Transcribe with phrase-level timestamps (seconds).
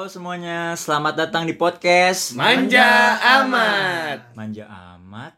[0.00, 4.32] Halo semuanya, selamat datang di podcast Manja amat.
[4.32, 4.64] Manja
[4.96, 5.36] amat.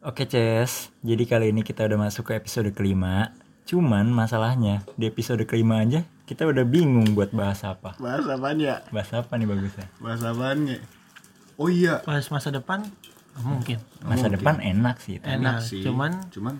[0.00, 3.36] Oke Ces, jadi kali ini kita udah masuk ke episode kelima.
[3.68, 8.00] Cuman masalahnya di episode kelima aja kita udah bingung buat bahas apa.
[8.00, 8.80] Bahas apaan ya?
[8.88, 9.84] Bahas apa nih bagusnya?
[10.00, 10.80] Bahas apaan ya?
[11.60, 12.80] Oh iya, pas masa depan
[13.44, 14.40] mungkin Masa Mungkin.
[14.40, 15.20] depan enak sih.
[15.20, 15.84] tapi- enak sih.
[15.84, 16.56] cuman cuman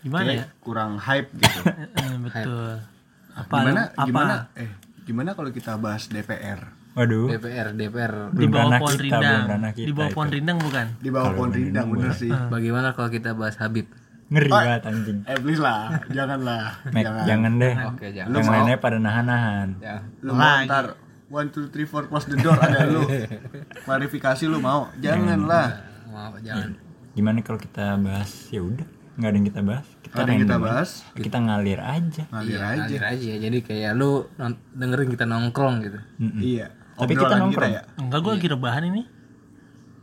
[0.00, 1.60] gimana ya kurang hype gitu.
[2.00, 2.88] Eh, betul
[3.32, 6.60] apa gimana apa gimana eh gimana kalau kita bahas DPR?
[6.92, 11.08] Waduh, DPR DPR di bawah pohon kita, rindang kita di bawah pohon rindang bukan Di
[11.08, 12.28] bawah pohon rindang bener sih.
[12.28, 13.88] bagaimana kalau kita bahas Habib
[14.28, 14.56] ngeri Oh.
[14.58, 15.18] banget anjing.
[15.24, 16.80] Eh please lah, janganlah.
[16.88, 17.52] Mek, jangan.
[17.56, 17.74] deh.
[17.86, 18.52] oke jangan Lu Yang mau?
[18.54, 19.68] lainnya pada nahan-nahan.
[19.78, 20.86] ya Lu mau ntar
[21.28, 23.04] one two three four close the door ada lu.
[23.84, 24.88] Klarifikasi lu mau?
[24.96, 25.68] Janganlah.
[26.08, 26.76] mau jangan
[27.12, 28.48] Gimana kalau kita bahas?
[28.48, 28.84] Ya udah,
[29.16, 29.88] nggak ada yang kita bahas.
[30.12, 32.28] Kita yang kita bahas, Kita ngalir aja.
[32.28, 32.76] ngalir Iya, aja.
[32.78, 34.28] ngalir aja jadi kayak lu
[34.70, 36.38] dengerin kita nongkrong gitu Mm-mm.
[36.38, 36.66] Iya.
[36.94, 37.72] Tapi kita nongkrong.
[37.72, 37.82] ya.
[37.96, 39.02] enggak gue lagi rebahan ini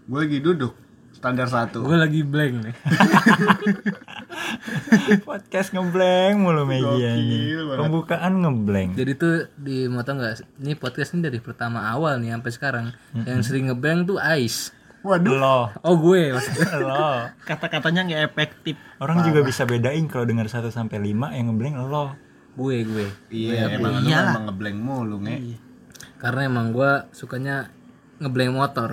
[0.03, 0.73] Gue lagi duduk
[1.11, 1.83] standar satu.
[1.83, 2.75] gue lagi blank nih
[5.21, 7.13] Podcast ngeblank mulu media.
[7.75, 8.95] Pembukaan ngeblank.
[8.95, 12.85] jadi tuh di tau nggak ini podcast ini dari pertama awal nih sampai sekarang
[13.19, 15.31] yang sering ngeblank tuh Ais Waduh.
[15.31, 17.07] Lo, oh gue maksudnya lo.
[17.41, 22.13] kata-katanya nggak efektif Orang juga bisa bedain kalau dengar 1 sampai 5 yang ngeblank lo.
[22.51, 24.33] gue gue Iya, emang lu Iyalah.
[24.33, 25.37] emang ngeblank mulu, nge.
[26.17, 27.71] karena emang gue sukanya
[28.17, 28.91] ngeblank motor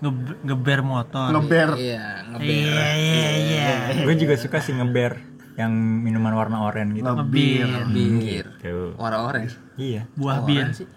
[0.00, 1.68] Nge- ngeber motor Ngeber.
[1.76, 3.68] iya ngeber iya iya iya
[4.02, 5.20] Gue juga suka sih ngeber
[5.52, 7.12] yang minuman warna oranye gitu.
[7.12, 8.96] ngebir bir Tuh.
[8.96, 10.08] warna orange Iya.
[10.16, 10.88] buah bir sih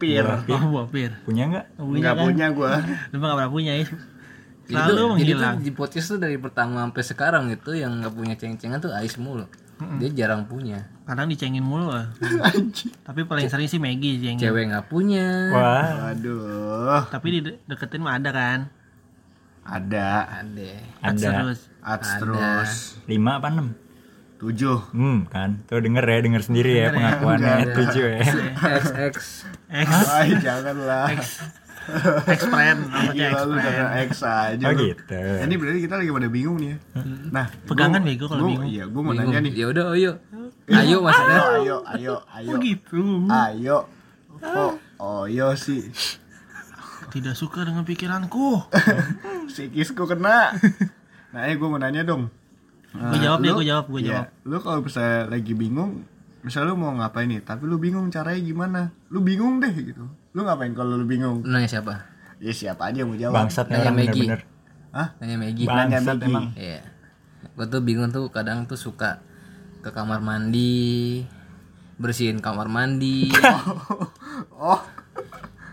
[0.00, 0.24] pir.
[0.24, 1.12] Oh, buah pir.
[1.28, 1.76] Punya nggak?
[1.76, 2.24] Enggak kan?
[2.24, 2.70] punya gua.
[3.12, 3.86] Lu nggak pernah punya ya.
[4.70, 5.56] Selalu itu, menghilang.
[5.60, 9.20] Jadi di podcast tuh dari pertama sampai sekarang itu yang nggak punya ceng-cengan tuh Ais
[9.20, 9.44] mulu.
[9.96, 10.84] Dia jarang punya.
[11.08, 12.12] Kadang dicengin mulu lah.
[13.08, 15.48] Tapi paling sering sih Maggie yang Cewek nggak punya.
[15.56, 16.12] Wah.
[16.12, 17.08] Waduh.
[17.08, 18.68] Tapi di deketin mah ada kan?
[19.64, 20.44] Ada.
[20.44, 20.70] Ada.
[21.00, 21.28] Ada.
[21.40, 21.60] Terus.
[21.80, 22.64] Ada.
[23.08, 23.72] Lima apa enam?
[24.40, 24.78] tujuh.
[24.96, 25.60] Hmm kan?
[25.68, 26.88] Tuh denger ya Denger sendiri ya, ya.
[26.96, 27.54] pengakuannya.
[27.76, 28.18] Tujuh ya.
[28.24, 29.16] X X
[29.68, 29.88] X.
[30.08, 31.12] Ay, Janganlah.
[31.12, 31.44] X.
[32.28, 32.80] X friend
[33.16, 33.56] Gila lu
[34.08, 35.16] X aja Oh gitu.
[35.20, 36.76] Ini berarti kita lagi pada bingung nih ya.
[36.96, 37.28] Hmm.
[37.34, 38.68] Nah Pegangan bego kalau bingung.
[38.68, 39.52] Iya gue mau nanya nih.
[39.52, 40.12] Yaudah oh, iya.
[40.70, 43.02] ayo Ayo maksudnya Ayo ayo ayo Oh gitu.
[43.28, 43.78] Ayo.
[44.40, 44.72] Ah.
[44.96, 45.92] Kok yo sih.
[47.10, 48.62] Tidak suka dengan pikiranku.
[49.50, 50.54] Psikisku kena.
[51.34, 52.30] Nah, ini gue mau nanya dong
[52.90, 55.90] gue jawab deh lu- gue jawab gue Iya, jawab Lu kalau misalnya lagi bingung,
[56.40, 58.80] misalnya lu mau ngapain nih, tapi lu bingung caranya gimana?
[59.06, 60.04] Lu bingung deh gitu.
[60.30, 61.42] Lu ngapain kalau lu bingung?
[61.42, 61.94] Nanya siapa?
[62.38, 63.34] Ya siapa aja yang mau jawab.
[63.36, 64.26] Bangsat Nanya orang Maggie.
[64.26, 64.40] bener-bener.
[64.90, 65.08] Hah?
[65.18, 65.64] Nanya Maggie.
[65.64, 66.26] Nanya Bangsat Maggie.
[66.26, 66.46] emang.
[66.54, 66.80] Iya.
[67.52, 69.22] Gue tuh bingung tuh kadang tuh suka
[69.78, 71.24] ke kamar mandi,
[71.96, 73.30] bersihin kamar mandi,
[74.52, 74.80] Oh,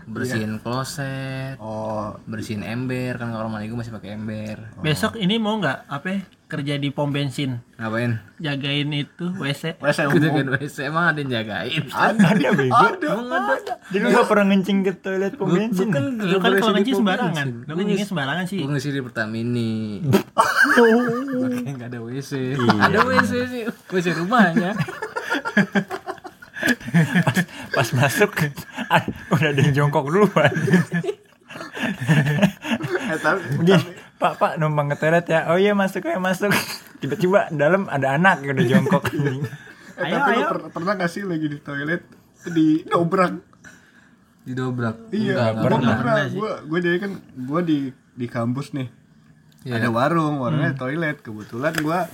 [0.06, 4.72] bersihin kloset, oh, bersihin ember kan kamar mandi gue masih pakai ember.
[4.78, 8.24] besok ini mau nggak apa ya, kerja di pom bensin Ngapain?
[8.40, 10.16] jagain itu WC WC umum.
[10.16, 11.82] jagain WC emang ada yang jagain.
[11.92, 12.86] Ada bego.
[13.04, 13.74] Emang ada.
[13.92, 15.92] Jadi lu gak pernah ngencing ke toilet pom bensin.
[15.92, 20.00] Bukan, lu kan kalau ngencing sembarangan lu kan ngencing sembarangan sih Gue ngisi di Pertamini.
[20.08, 22.30] Makanya nggak ada WC.
[22.56, 22.80] Iya.
[22.80, 24.72] Ada WC sih, WC rumahnya.
[27.76, 28.30] Pas masuk
[28.88, 30.52] ah, udah ada yang jongkok duluan.
[33.08, 33.40] Eh, tapi,
[34.18, 35.46] Pak, Pak numpang ke toilet ya.
[35.46, 36.50] Oh iya masuk ya masuk.
[36.98, 39.04] Tiba-tiba dalam ada anak yang udah jongkok.
[39.08, 39.38] eh,
[39.96, 40.46] Ayo, tapi ayo.
[40.48, 42.02] per- pernah gak sih lagi di toilet
[42.48, 43.34] di dobrak?
[44.42, 45.12] Didobrak.
[45.12, 45.94] Iya, enggak pernah.
[45.94, 46.14] pernah.
[46.30, 48.88] Gua gua jadi kan gua di di kampus nih.
[49.62, 49.74] Iya.
[49.76, 51.20] Ada warung, warungnya toilet.
[51.20, 52.08] Kebetulan gua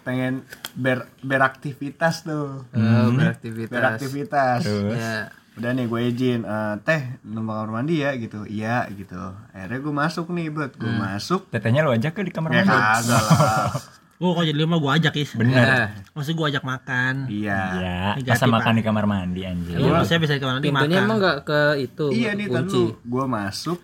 [0.00, 2.64] pengen ber beraktivitas tuh.
[2.72, 2.80] Eh,
[3.12, 3.70] beraktivitas.
[3.70, 4.60] Beraktivitas.
[4.64, 5.28] Terus Ya.
[5.54, 8.42] Udah nih gue izin, eh, teh numpang kamar mandi ya gitu.
[8.42, 9.14] Iya gitu.
[9.48, 11.46] Akhirnya gue masuk nih, buat gue masuk.
[11.48, 12.74] tetenya lu ajak ke di kamar Ya mandi.
[12.74, 13.70] kagak lah.
[14.20, 15.58] oh kalau jadi lu mah gue ajak is Bener.
[15.60, 15.86] Ya.
[16.10, 17.60] maksud gue ajak makan Iya.
[17.72, 18.76] Ya, Negatif, masa makan Pak.
[18.76, 19.76] di kamar mandi anjir.
[19.76, 22.54] Iya, maksudnya bisa di kamar mandi Pintunya makan emang nggak ke itu Iya nih tadi
[22.66, 22.82] kunci.
[22.96, 23.78] gue masuk,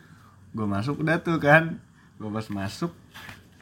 [0.51, 1.63] gue masuk udah tuh kan,
[2.17, 2.93] gue pas masuk,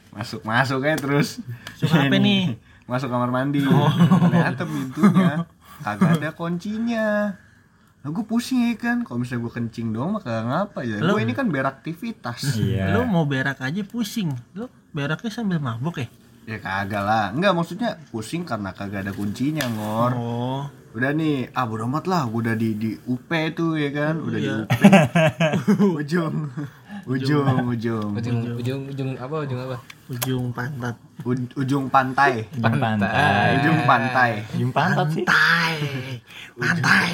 [0.09, 1.29] masuk masuk aja terus.
[1.75, 2.43] Masuk apa nih?
[2.85, 3.61] Masuk kamar mandi.
[3.61, 5.45] Ternyata pintunya
[5.79, 7.07] kagak ada kuncinya.
[8.09, 10.97] Nah gue pusing ya kan, kalau misalnya gue kencing doang mah kagak ngapa ya.
[10.97, 12.57] Gue ini kan beraktivitas.
[12.57, 12.89] Iya.
[12.89, 16.09] lu mau berak aja pusing lu beraknya sambil mabuk ya
[16.49, 20.11] ya kagak lah, enggak maksudnya pusing karena kagak ada kuncinya ngor.
[20.17, 24.17] oh Udah nih, ah bodo amat lah, gue udah di di UP tuh ya kan,
[24.17, 24.49] udah Iya.
[24.49, 24.71] di UP.
[26.01, 26.49] ujung
[27.09, 28.09] ujung ujung.
[28.13, 28.39] ujung.
[28.53, 29.77] Ujung ujung apa ujung apa?
[30.09, 30.95] Ujung pantat.
[31.25, 32.45] U- ujung pantai.
[32.53, 33.49] Ujung pantai.
[33.57, 34.31] Ujung pantai.
[34.53, 35.25] Ujung pantat sih.
[35.25, 35.73] Pantai.
[36.53, 37.13] Pantai.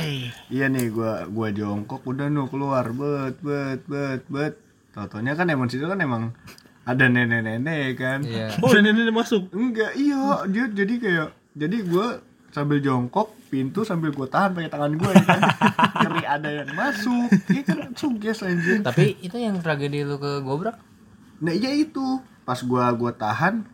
[0.52, 2.92] Iya nih gua gua jongkok udah nu keluar.
[2.92, 4.54] Bet bet bet bet.
[4.92, 6.36] Totonya kan emang situ kan emang
[6.84, 8.20] ada nenek-nenek kan.
[8.24, 8.52] Iya.
[8.60, 9.48] Oh nenek nenek masuk?
[9.56, 12.20] Enggak iya dia jadi kayak jadi gua
[12.56, 15.42] sambil jongkok pintu sambil gua tahan pakai tangan gua ya kan?
[16.08, 17.28] Ngeri ada yang masuk.
[17.52, 17.78] Iya kan?
[18.00, 20.80] Suges anjir tapi itu yang tragedi lu ke gobrak?
[21.44, 22.24] Nah iya itu.
[22.48, 23.68] Pas gua gua tahan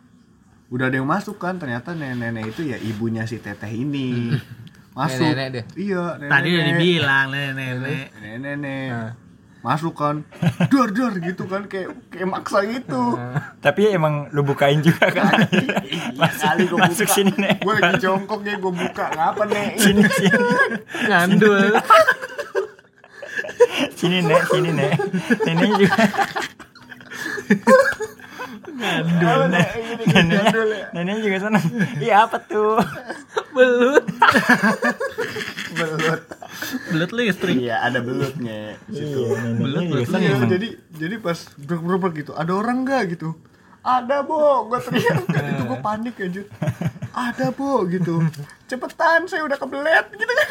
[0.74, 1.62] udah ada yang masuk kan.
[1.62, 4.34] Ternyata nenek-nenek itu ya ibunya si teteh ini.
[4.98, 5.30] Masuk.
[5.30, 5.64] Nenek-nenek dia?
[5.78, 8.88] iya nenek tadi udah dibilang nenek nenek nenek
[9.62, 10.26] masuk kan.
[10.74, 13.14] Dor dor gitu kan kayak kayak maksa gitu.
[13.62, 15.46] Tapi emang lu bukain juga kan?
[16.18, 17.14] Masuk kali gua masuk buka.
[17.14, 17.62] sini, Nek.
[17.62, 19.06] gua lagi jongkok ya gua buka.
[19.14, 19.78] Ngapa nek?
[19.78, 20.38] Sini sini.
[21.06, 21.70] Ngandul.
[23.94, 24.18] Sini.
[24.28, 24.92] Nek sini nek.
[25.46, 26.02] Nenek juga.
[28.66, 29.68] Ngandul nek?
[30.10, 30.22] Ya.
[30.90, 31.64] Neneknya juga seneng.
[32.02, 32.82] Iya apa tuh?
[33.54, 34.04] Belut.
[35.78, 36.22] Belut
[36.88, 42.10] belut listrik iya ada belutnya di situ neneknya juga Iya, seneng jadi jadi pas berber
[42.12, 43.34] gitu, ada orang nggak gitu?
[43.80, 46.42] Ada bo, gue teriak kan itu gue panik aja.
[47.10, 48.22] Ada bo gitu.
[48.64, 50.48] Cepetan, saya udah kebelet gitu kan.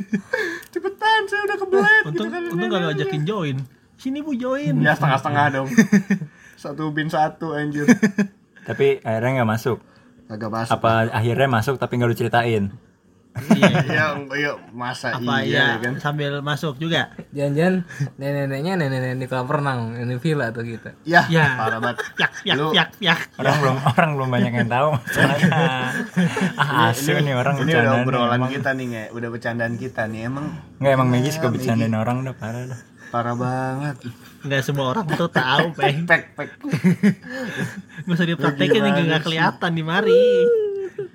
[0.72, 2.42] Cepetan, saya udah kebelet gitu untung kan.
[2.48, 3.56] untung gak ngajakin join
[3.96, 5.68] sini bu join Ya setengah setengah dong.
[6.56, 7.84] Satu bin satu anjir.
[8.64, 9.78] tapi akhirnya nggak masuk
[10.26, 10.72] Agak masuk.
[10.74, 12.64] apa akhirnya masuk tapi nggak lu ceritain
[13.36, 15.94] Iya, iya masa apa iya ya kan.
[15.98, 17.84] sambil masuk juga jangan-jangan
[18.14, 21.54] nenek-neneknya nenek-nenek di kolam renang ini villa tuh gitu Ya, Ya.
[21.54, 21.96] parah banget.
[22.22, 25.52] yak yak Lu- yak yak orang belum orang belum banyak yang tahu masalahnya
[26.62, 29.04] ah asu nih orang Ini udah bercandaan obrolan emang kita nih, nge.
[29.10, 30.20] udah bercandaan kita nih.
[30.24, 30.46] Emang
[30.76, 31.54] nggak emang Megi suka Megi.
[31.58, 33.96] bercandain orang udah parah dah parah banget.
[34.42, 36.48] nggak semua orang tuh tahu peng Pek pek.
[37.98, 40.22] Gak usah dipraktekin nggak kelihatan di mari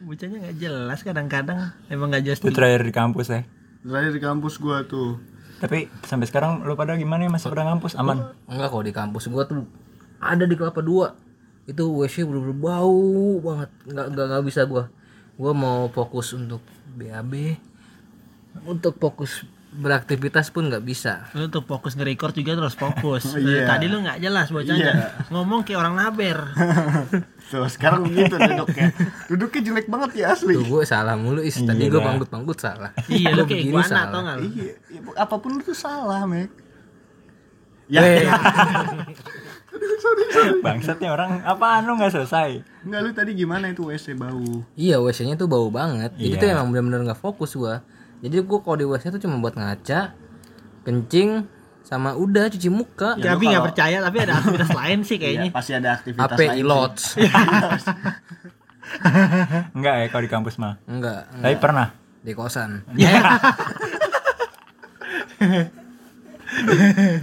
[0.06, 1.74] bocahnya nggak jelas kadang-kadang.
[1.89, 3.42] Emang nggak jelas itu terakhir di kampus ya?
[3.81, 5.18] Terakhir di kampus gua tuh.
[5.62, 7.30] tapi sampai sekarang lu pada gimana ya?
[7.30, 8.33] Masih pernah kampus aman?
[8.50, 9.66] Enggak kok di kampus gua tuh
[10.18, 11.13] ada di kelapa dua.
[11.69, 13.69] Itu WC bener-bener bau banget.
[13.86, 14.89] Nggak nggak nggak bisa gua.
[15.38, 16.62] Gua mau fokus untuk
[16.98, 17.33] BAB
[18.68, 23.63] untuk fokus beraktivitas pun nggak bisa lu tuh fokus nge-record juga terus fokus Iya.
[23.65, 24.95] tadi lu nggak jelas bocahnya Iya.
[25.27, 26.38] ngomong kayak orang naber
[27.51, 28.95] Tuh sekarang begitu duduknya.
[29.27, 30.56] Duduknya jelek banget ya asli.
[30.56, 32.06] tuh gue salah mulu is tadi Iya gue dah.
[32.06, 34.07] panggut-panggut salah iya lu kayak begini iguana salah.
[34.07, 36.47] tau nggak lu Iya, iya, apa pun itu salah, Mek.
[37.88, 38.23] Ya, Eh,
[40.62, 42.50] bangsatnya orang apaan lu nggak selesai
[42.81, 44.63] enggak lu tadi gimana itu WC bau?
[44.75, 46.39] iya WC nya tuh bau banget jadi Iya.
[46.39, 47.83] tuh emang bener-bener nggak fokus gua
[48.21, 50.13] jadi gua kalau di WC tuh cuma buat ngaca
[50.81, 51.45] kencing
[51.81, 53.18] sama udah cuci muka.
[53.18, 55.50] Ya, lu nggak percaya tapi ada aktivitas lain sih Iya, kayaknya.
[55.51, 56.47] pasti ada aktivitas HP lain.
[56.47, 56.59] sih.
[56.62, 57.03] ilots
[59.73, 60.77] enggak ya kalau di kampus mah?
[60.85, 61.59] Enggak, tapi enggak.
[61.59, 61.88] pernah?
[62.21, 62.85] Di kosan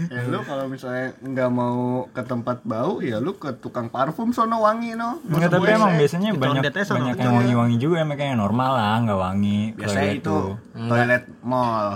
[0.08, 4.64] Ya lu kalau misalnya nggak mau ke tempat bau, ya lu ke tukang parfum sono
[4.64, 5.20] wangi no.
[5.28, 9.20] Nggak tapi emang biasanya banyak banyak yang wangi-wangi juga emang kayak yang normal lah nggak
[9.20, 10.48] wangi biasanya toilet itu tuh.
[10.88, 11.88] toilet mall.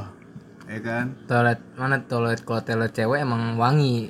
[0.73, 1.05] Ya kan?
[1.29, 4.08] toilet mana toilet kalau toilet cewek emang wangi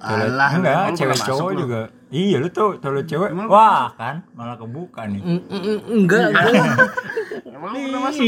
[0.00, 1.58] toilet Alah, enggak cewek cowok lu?
[1.60, 1.80] juga.
[2.08, 3.30] Iya lu tuh toilet cewek?
[3.30, 5.20] Emang wah kan malah kebuka nih.
[5.20, 6.50] Eng- eng- eng- enggak gua
[7.60, 8.24] Emang lu pernah masuk?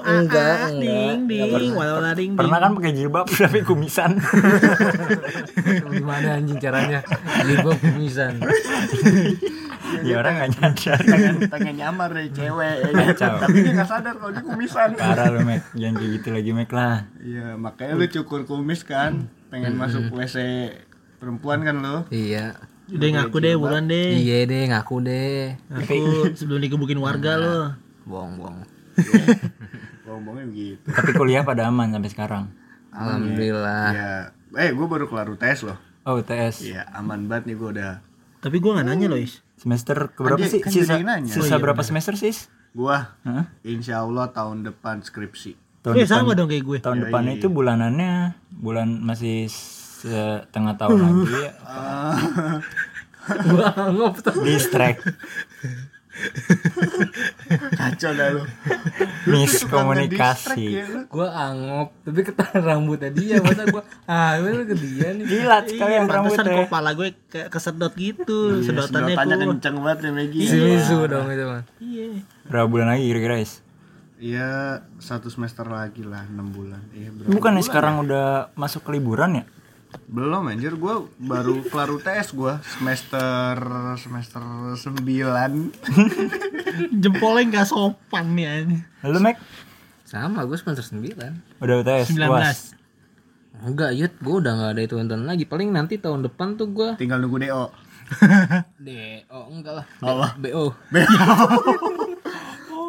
[0.00, 0.80] Enggak, enggak.
[0.80, 4.16] ding ding walau ding pernah kan pakai jilbab tapi kumisan.
[5.92, 7.00] Gimana anjing caranya?
[7.44, 8.40] Jilbab kumisan.
[10.00, 13.42] Ya orang nggak nyadar pengen pengen nyamar deh cewek ya kan?
[13.42, 14.88] Tapi dia nggak sadar kalau dia kumisan.
[14.94, 15.60] Parah lu mek.
[15.74, 16.96] Jangan kayak gitu lagi mek lah.
[17.18, 20.36] Iya makanya lu cukur kumis kan pengen masuk WC
[21.20, 22.56] perempuan kan lu iya.
[22.90, 24.18] Udah ngaku deh buruan deh.
[24.18, 25.54] Iya deh ngaku deh.
[25.70, 25.94] Aku
[26.34, 27.58] sebelum dikebukin warga lo.
[28.02, 28.58] Bohong bohong.
[30.06, 30.82] Ngomongnya begitu.
[30.90, 32.44] Tapi kuliah pada aman sampai sekarang.
[32.90, 33.86] Alhamdulillah.
[33.94, 34.10] Ya
[34.58, 35.78] eh gue baru kelar UTS loh.
[36.02, 37.92] Oh UTS iya aman banget nih gue udah.
[38.42, 39.38] Tapi gue nggak nanya loh is.
[39.54, 40.58] Semester keberapa dia- sih?
[40.58, 41.30] kan sisa jadi nanya.
[41.30, 42.32] sisa berapa semester sih
[42.70, 43.50] gua Hah?
[43.60, 45.54] insya Allah tahun depan skripsi.
[45.82, 46.78] Tahun eh depan sama dong kayak gue.
[46.80, 47.04] tahun Yoi.
[47.06, 48.12] depan itu bulanannya
[48.52, 49.46] bulan masih
[50.00, 51.24] setengah tahun lagi.
[53.52, 54.34] Gua anggap tuh.
[54.42, 55.00] Distract
[57.76, 58.42] kacau dah lu.
[59.30, 60.64] Miskomunikasi.
[60.68, 65.24] Ya, gua angop tapi ketahan rambutnya dia masa gua ah lu ke dia nih.
[65.24, 69.98] Jilat Iya, sekalian pantesan rambutnya kepala gue kayak kesedot gitu, Iya, sedotannya sedotannya kenceng banget
[70.04, 72.06] ya Megi Susu dong itu mah Iya.
[72.50, 73.52] berapa bulan lagi kira-kira is?
[74.20, 74.50] Iya
[75.00, 76.84] satu semester lagi lah enam bulan.
[76.92, 79.44] Iya bukan ya bulan sekarang udah masuk ke liburan ya
[80.10, 83.54] Belum anjir, gue baru kelar UTS gue semester
[83.94, 84.42] semester
[84.74, 85.02] 9
[87.02, 88.82] Jempolnya nggak sopan nih anjing.
[89.06, 89.38] Lu Mek
[90.02, 92.26] Sama gue semester 9 udah UTS 19.
[92.26, 92.58] puas.
[93.60, 97.22] Enggak yut gue udah gak ada hitungan lagi Paling nanti tahun depan tuh gue tinggal
[97.22, 97.64] nunggu DO.
[98.86, 100.30] DO enggak lah Allah.
[100.34, 100.74] BO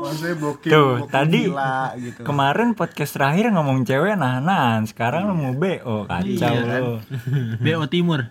[0.01, 2.21] Maksudnya bokil, Tuh, bokil tadi gila gitu.
[2.25, 6.83] Kemarin podcast terakhir ngomong cewek nahan sekarang lu mau BO kacau Iya kan?
[7.63, 8.21] BO Timur.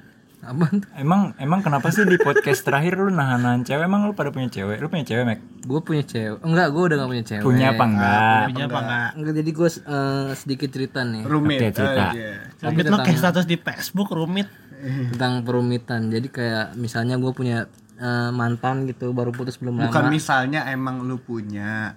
[0.40, 0.80] Apaan?
[0.96, 3.84] Emang emang kenapa sih di podcast terakhir lu nahan cewek?
[3.84, 4.80] Emang lu pada punya cewek?
[4.80, 5.40] Lu punya cewek, Mek?
[5.68, 8.40] Gue punya cewek Enggak gue udah gak punya cewek Punya apa enggak?
[8.48, 9.08] Punya apa enggak?
[9.20, 12.04] Enggak jadi gue eh, sedikit cerita nih Rumit Oke, cerita.
[12.16, 12.28] aja.
[12.64, 14.48] Rumit lo kayak status di Facebook rumit.
[14.80, 17.68] Tentang perumitan Jadi kayak misalnya gue punya
[18.00, 21.95] eh, mantan gitu Baru putus belum Bukan lama misalnya emang lu punya.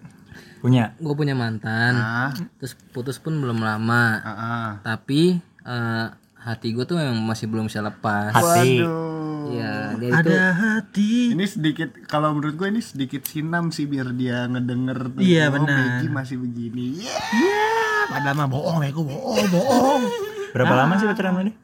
[0.60, 0.92] Punya.
[0.96, 4.70] Gue punya mantan Ah, Terus putus pun belum lama ah, ah.
[4.80, 6.06] Tapi eh,
[6.38, 8.84] hati gue tuh memang masih belum bisa lepas Hati.
[8.84, 9.24] Waduh.
[9.44, 11.14] Iya dia itu Ada hati.
[11.32, 15.20] Ini sedikit kalau menurut gue ini sedikit sinam sih biar dia ngedenger tuh.
[15.20, 15.76] Iya, Oh, benar.
[16.00, 17.04] Maggie masih begini.
[17.04, 17.20] Yeah.
[17.34, 17.68] Ya,
[18.10, 20.04] padahal mah bohong ya, gue bohong, bohong.
[20.52, 21.56] Berapa lama sih pacaran dia?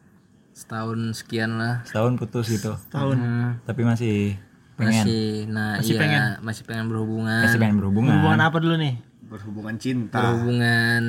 [0.59, 2.75] Setahun sekian lah Setahun putus gitu.
[2.91, 3.15] Tahun.
[3.15, 4.35] Hmm, Tapi masih
[4.75, 4.91] pengen.
[5.03, 6.21] masih nah Masih iya pengen.
[6.41, 8.13] masih pengen berhubungan Masih pengen berhubungan.
[8.19, 8.95] Hubungan apa dulu nih?
[9.25, 11.03] Berhubungan cinta, berhubungan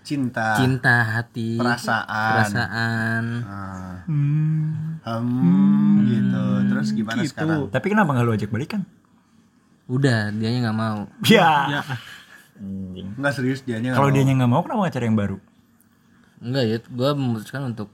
[0.00, 2.32] cinta, cinta hati perasaan.
[2.34, 3.96] perasaan Ah.
[4.04, 4.98] Hmm.
[5.00, 6.44] Hmm, gitu.
[6.66, 7.32] Terus gimana Gitu.
[7.32, 7.68] sekarang?
[7.68, 8.82] Tapi kenapa nggak lu ajak balikan?
[9.86, 11.66] udah dianya nggak mau Ya.
[11.68, 11.82] Ya,
[12.54, 13.10] Anjing.
[13.18, 15.36] Enggak serius dianya Kalau nggak dia nggak mau kenapa nggak cari yang baru?
[16.40, 17.88] enggak ya gue memutuskan untuk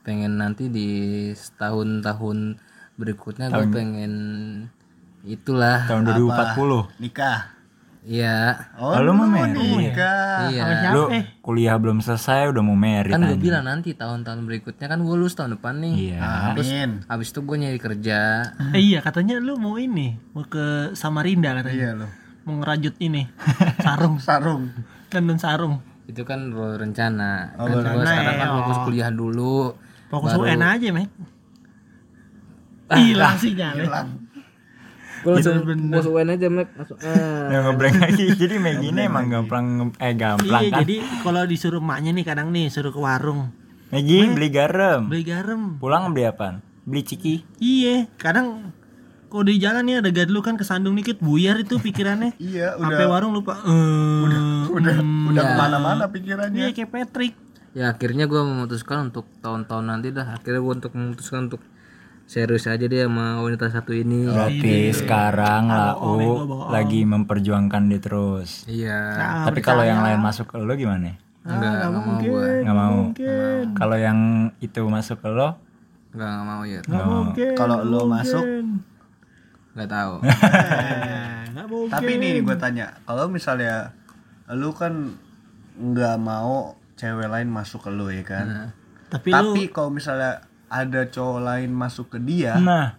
[0.00, 0.88] pengen nanti di
[1.30, 2.56] setahun-tahun
[2.94, 4.12] berikutnya gue pengen
[5.22, 6.56] itulah Tahun 2040.
[6.56, 7.52] mau nikah.
[8.00, 9.60] iya Oh, Lalu mau lu married.
[9.82, 10.48] nikah.
[10.48, 10.90] iya Siapa?
[10.90, 11.02] Lu
[11.40, 15.32] kuliah belum selesai udah mau married kan gue bilang nanti tahun-tahun berikutnya kan gue lulus
[15.34, 16.20] tahun depan nih Iya.
[16.50, 16.90] Amin.
[17.06, 18.18] habis itu gue nyari kerja
[18.72, 21.76] eh, iya katanya lu mau ini, mau ke Samarinda katanya.
[21.76, 22.08] Iya lo.
[22.42, 23.28] Mau ngerajut ini
[23.84, 24.72] sarung, Sarung.
[25.08, 25.84] tenun sarung.
[26.02, 28.40] itu kan rencana Oh, kan gue rencana sekarang ya.
[28.40, 29.76] kan fokus kuliah dulu
[30.10, 31.08] Fokus Baru- UN aja, Mek.
[32.90, 33.86] Hilang sinyalnya.
[33.86, 34.08] Hilang.
[35.20, 37.52] gue langsung masuk UN aja mek masuk ah.
[37.52, 38.24] Ya ngeblank lagi.
[38.32, 39.64] Jadi Maggie ini emang gampang
[39.94, 40.80] eh gampang Iya, kan.
[40.80, 43.52] jadi kalau disuruh emaknya nih kadang nih suruh ke warung
[43.90, 45.06] Maggie beli garam.
[45.06, 45.76] beli garam.
[45.76, 46.64] Pulang beli apaan?
[46.82, 47.44] Beli ciki.
[47.60, 48.72] Iya, kadang
[49.28, 52.32] kalau di jalan nih ada gadlu kan kesandung dikit buyar itu pikirannya.
[52.40, 53.60] Iya, Sampai udah warung lupa.
[53.60, 54.24] Eh,
[54.72, 54.96] udah
[55.28, 56.56] udah ke mana-mana pikirannya.
[56.56, 57.36] Iya kayak Patrick.
[57.70, 60.34] Ya akhirnya gue memutuskan untuk tahun-tahun nanti dah.
[60.34, 61.62] Akhirnya gue untuk memutuskan untuk
[62.30, 64.26] serius aja deh sama wanita satu ini.
[64.26, 66.70] Berarti sekarang Lau gua bohong.
[66.70, 68.62] lagi memperjuangkan dia terus.
[68.66, 69.18] iya.
[69.18, 71.18] Nah, Tapi kalau yang lain masuk ke lo gimana?
[71.40, 72.98] enggak enggak mau gue Nggak mau.
[73.74, 74.18] Kalau yang
[74.60, 75.58] itu masuk ke lo,
[76.12, 76.80] enggak enggak mau ya.
[76.86, 77.22] Nggak mau.
[77.56, 78.44] Kalau lo masuk?
[79.74, 80.14] Enggak tahu.
[81.50, 81.92] Eh, mungkin.
[81.92, 83.90] Tapi ini gue tanya, kalau misalnya
[84.48, 85.12] lu kan
[85.76, 88.46] nggak mau cewek lain masuk ke lu ya kan?
[89.08, 92.94] Tapi, lu Tapi kalau misalnya ada cowok lain masuk ke dia, Nah,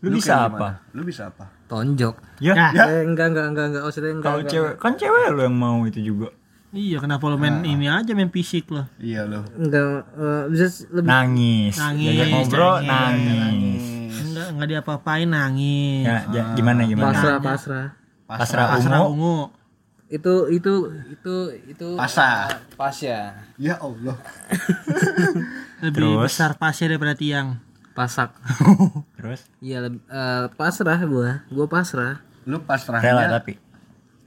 [0.00, 0.46] lu, lu bisa apa?
[0.48, 0.70] gimana?
[0.92, 1.44] Lu bisa apa?
[1.66, 4.52] tonjok Ya, Nah, eh, enggak enggak enggak enggak maksudnya enggak, kalau enggak.
[4.54, 6.30] cewek kan cewek lo yang mau itu juga.
[6.68, 8.86] iya kenapa lu main ini aja main fisik lo?
[8.96, 9.42] Iya lo.
[9.50, 9.82] enggak
[10.14, 11.74] eh, bisa lebih Nangis.
[11.74, 13.34] Nangis, Diajak ngobrol nangis.
[13.34, 13.84] nangis.
[14.22, 16.04] Enggak enggak diapa-apain nangis.
[16.04, 17.10] Ya, ja- gimana gimana?
[17.10, 17.86] pasrah pasrah
[18.26, 19.10] Pasrah Pasrah ungu.
[19.12, 19.36] ungu.
[20.06, 20.72] Itu itu
[21.08, 21.34] itu
[21.66, 22.46] itu Pasah.
[22.74, 24.14] pas ya Ya Allah.
[25.82, 26.22] Lebih Terus?
[26.24, 27.58] besar pasnya daripada tiang.
[27.90, 28.28] pasak
[29.16, 33.56] Terus iya eh, pasrah gua gua pasrah Lu pasrahnya rela tapi.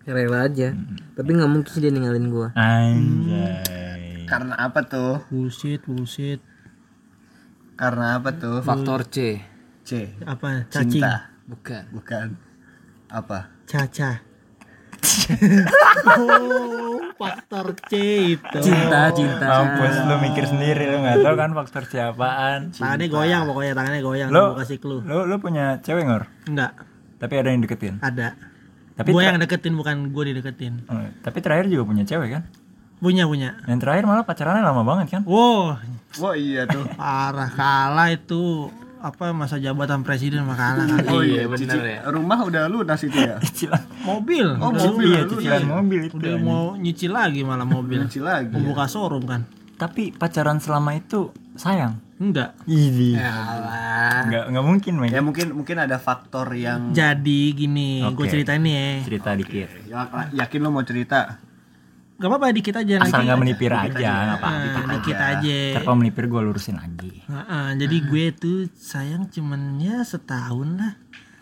[0.03, 0.73] rela aja
[1.13, 4.25] tapi nggak mungkin dia ninggalin gua Anjay.
[4.25, 5.21] karena apa tuh?
[5.27, 6.41] Bullshit, bullshit.
[7.73, 8.59] Karena apa tuh?
[8.59, 9.37] faktor C
[9.81, 10.17] C.
[10.21, 10.65] Apa?
[10.67, 10.97] Cacing.
[10.97, 11.29] Cinta.
[11.45, 12.27] bukan Bukan.
[13.07, 13.53] Apa?
[13.63, 14.21] Caca.
[16.07, 17.91] Oh, faktor C
[18.33, 18.57] itu.
[18.59, 22.59] cinta cinta Mampus lu mikir sendiri lu nggak tahu kan faktor siapaan.
[22.71, 24.29] Tangannya goyang pokoknya tangannya goyang.
[24.29, 25.01] Lo- Gua kasih clue.
[25.01, 26.27] Lu lu punya cewek ngor?
[26.45, 26.71] Enggak,
[27.17, 27.95] Tapi ada yang deketin.
[27.99, 28.35] ada.
[28.93, 30.83] Tapi gue yang deketin bukan gue dideketin.
[30.85, 32.43] Oh, tapi terakhir juga punya cewek kan?
[32.99, 33.55] Punya punya.
[33.63, 35.21] Yang terakhir malah pacarannya lama banget kan?
[35.23, 35.79] Wow,
[36.19, 36.83] Oh iya tuh.
[36.99, 38.67] parah kalah itu
[38.99, 41.07] apa masa jabatan presiden mah kalah kali.
[41.07, 41.99] Oh iya, bener cici- ya.
[42.05, 43.39] Rumah udah lunas itu ya.
[43.45, 43.83] Cicilan.
[44.03, 44.47] Mobil.
[44.55, 46.15] Oh, Udah mobil Iya, cicilan mobil itu.
[46.15, 47.99] Udah mau nyicil lagi malah mobil.
[48.01, 48.51] Benci lagi.
[48.51, 49.47] Mau buka showroom kan?
[49.75, 52.03] Tapi pacaran selama itu sayang.
[52.19, 52.51] Enggak.
[52.65, 53.15] Ini.
[53.15, 54.27] Alah.
[54.27, 55.09] Nggak nggak mungkin, Meg.
[55.09, 58.27] Ya mungkin mungkin ada faktor yang Jadi gini, gue Oke.
[58.27, 58.87] ceritain nih ya.
[59.07, 59.67] Cerita dikit.
[59.87, 60.03] Ya,
[60.35, 61.39] yakin lo mau cerita.
[62.19, 63.25] Gak apa-apa dikit aja Asal lagi.
[63.25, 64.79] nggak menipir aja, nggak apa-apa.
[64.83, 65.59] Nah, dikit aja.
[65.71, 67.23] Ntar kalau menipir gue lurusin lagi.
[67.23, 70.93] Heeh, jadi gue tuh sayang cuman ya setahun lah.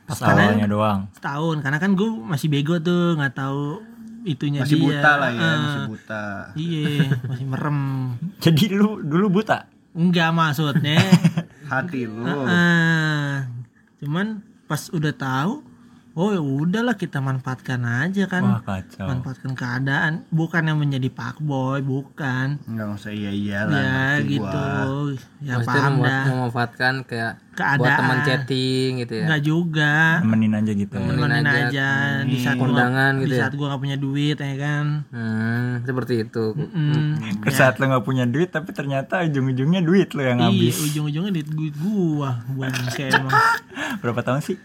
[0.06, 1.10] Pas awalnya doang.
[1.12, 3.82] Setahun karena kan gue masih bego tuh nggak tahu
[4.24, 4.86] itunya Masih dia.
[4.86, 5.58] buta lah ya, Heeh.
[5.58, 6.24] masih buta.
[6.54, 6.86] Iya,
[7.26, 7.80] masih merem.
[8.46, 9.58] Jadi lu dulu buta.
[9.92, 11.02] Enggak maksudnya.
[11.74, 12.22] Hati lu.
[12.22, 13.34] Heeh.
[13.98, 15.66] cuman pas udah tahu,
[16.18, 18.42] oh ya udahlah kita manfaatkan aja kan.
[18.42, 19.06] Wah kacau.
[19.06, 23.78] manfaatkan keadaan bukan yang menjadi pak boy bukan Enggak usah iya iya lah.
[23.78, 25.14] ya gitu gua.
[25.40, 27.98] ya Maksudnya paham dah memanfaatkan kayak buat Keadaan.
[28.00, 29.26] teman chatting gitu ya.
[29.26, 30.94] nggak juga Nemenin aja gitu.
[30.96, 31.62] temenin aja.
[31.64, 31.90] aja
[32.24, 33.40] di saat gua Kondangan nggak- gitu di ya?
[33.40, 36.46] saat gua nggak punya duit ya kan Hmm, seperti itu.
[36.54, 40.82] Hmm, Ke saat lu nggak punya duit tapi ternyata ujung-ujungnya duit lu yang iya habis.
[40.84, 43.34] ujung-ujungnya duit duit gua buat kayak emang
[44.00, 44.58] Berapa tahun sih?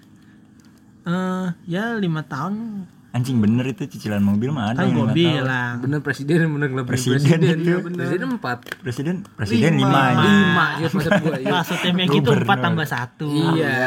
[1.04, 5.12] Eh ya lima tahun Anjing bener itu cicilan mobil mah ada kan lima tahun.
[5.12, 7.44] bilang Bener presiden bener ngelebih Presiden presiden.
[7.54, 7.68] itu.
[7.68, 7.98] Iya bener.
[8.00, 8.58] Presiden empat.
[8.80, 10.24] Presiden presiden lima, aja.
[10.24, 11.36] Lima sih maksud gue.
[11.36, 11.52] Iya.
[11.52, 13.84] maksudnya kayak gitu empat tambah satu Iya.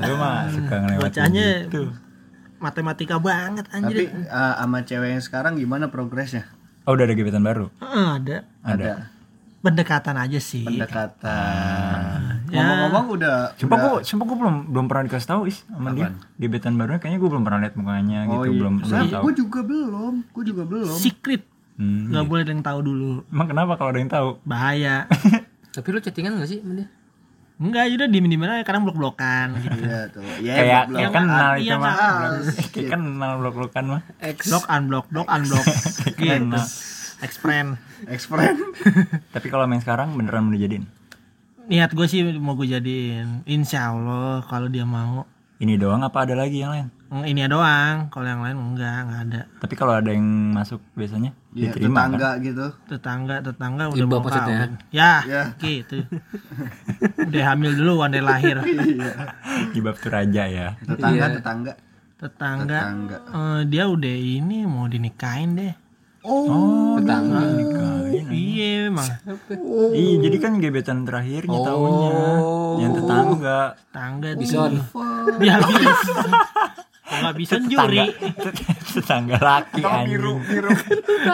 [0.00, 1.82] Gue mah suka ngelewatin bocahnya gitu.
[2.58, 6.48] matematika banget Tapi anjir eh, sama cewek yang sekarang gimana progresnya?
[6.82, 7.68] Oh udah ada gebetan baru?
[7.76, 9.12] Heeh, ada Ada.
[9.60, 12.17] pendekatan aja sih Pendekatan.
[12.48, 12.56] Ya.
[12.56, 16.08] Ngomong-ngomong udah Sumpah udah- gue, sumpah gue belum belum pernah dikasih tahu is sama dia.
[16.34, 18.58] Gebetan barunya kayaknya gue belum pernah lihat mukanya Oh, gitu, iya.
[18.58, 19.22] belum belum Saya- tahu.
[19.22, 20.94] Gue juga belum, gue juga belum.
[20.94, 21.42] secret
[21.74, 22.28] Hmm, nggak iya.
[22.28, 24.28] boleh ada yang tahu dulu Emang kenapa kalau ada yang tahu?
[24.42, 25.06] bahaya
[25.76, 26.88] Tapi lu chattingan gak sih sama dia?
[27.56, 30.22] enggak udah diem diem aja kadang blok blokan gitu Iya tuh.
[30.38, 30.96] Ya, kayak belum.
[30.96, 31.94] kayak kenal itu iya, mah.
[32.68, 34.00] Kayak kenal blok-blokan mah.
[34.40, 35.66] Blok unblock blok unblock
[36.08, 36.66] gitu Kenal.
[37.18, 37.68] expand
[38.06, 38.54] Expert.
[39.28, 40.86] Tapi kalau main sekarang beneran mau dijadiin.
[41.68, 46.38] Niat gue sih mau gue jadiin insya Allah kalau dia mau Ini doang apa ada
[46.38, 46.86] lagi yang lain?
[47.08, 50.78] Mm, ini ya doang kalau yang lain enggak enggak ada Tapi kalau ada yang masuk
[50.92, 52.14] biasanya Iya, diterima kan?
[52.14, 52.66] tetangga gitu.
[52.86, 55.42] tetangga tetangga udah Iba mau kawin ya Ya.
[55.58, 55.98] gitu
[57.20, 58.56] udah hamil dulu andai lahir
[59.74, 60.68] Di bab tuh raja ya.
[60.80, 61.72] Tetangga, tetangga.
[62.16, 63.16] tetangga, Tetangga.
[63.28, 65.74] eh, dia udah ini mau dinikahin deh
[66.28, 67.40] Oh, Tetangga.
[67.52, 68.26] nikahin.
[68.28, 69.08] iya emang
[69.90, 71.64] Iya, jadi kan gebetan terakhirnya Oh.
[71.64, 72.12] tahunnya
[72.78, 73.60] yang tetangga.
[73.80, 74.72] tetangga Bison.
[75.38, 75.98] dia habis
[77.00, 78.04] kok nggak bisa juri
[78.94, 80.12] tetangga laki anjing.
[80.12, 80.32] biru.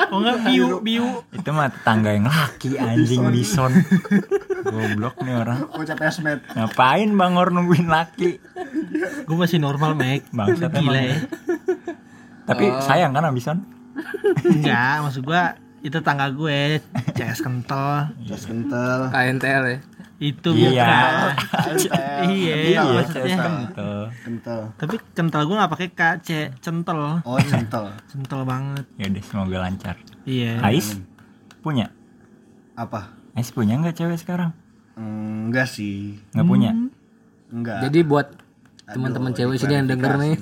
[0.07, 3.72] kok nggak biu biu Itu mah tetangga yang laki anjing bison.
[4.64, 5.59] Goblok nih orang.
[5.68, 6.38] Bocah pesmet.
[6.48, 8.38] Ngapain Bangor nungguin laki?
[9.20, 11.16] gue masih normal Mac Bangsat gila ya
[12.44, 13.59] Tapi sayang kan bison?
[14.44, 15.42] Enggak maksud gue
[15.80, 16.80] itu tetangga gue
[17.12, 18.98] CS kental Terus kental.
[19.08, 19.78] KNTL ya.
[20.16, 20.96] itu Iya.
[22.24, 23.98] iya Iya, maksudnya kental.
[24.18, 24.60] Kental.
[24.74, 27.92] tapi kental gue nggak pakai KC centel Oh, centel.
[28.06, 29.96] centel banget Ya udah semoga lancar.
[30.24, 30.96] iya Ais
[31.60, 31.92] punya?
[32.74, 33.12] Apa?
[33.32, 34.52] Ais punya nggak cewek sekarang?
[34.94, 36.16] Enggak sih.
[36.30, 36.70] Nggak punya.
[37.50, 37.82] Enggak.
[37.82, 38.26] Jadi buat
[38.86, 40.34] teman-teman cewek sini yang denger nih,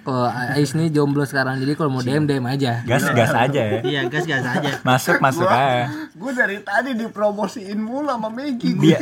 [0.00, 2.80] kalau Ais nih jomblo sekarang, jadi kalau mau DM DM aja.
[2.82, 3.80] Gas gas aja ya.
[3.82, 5.88] iya gas gas aja Masuk masuk aja.
[6.10, 8.72] Gue dari tadi dipromosiin mulu sama Megi.
[8.72, 9.00] Gue Biar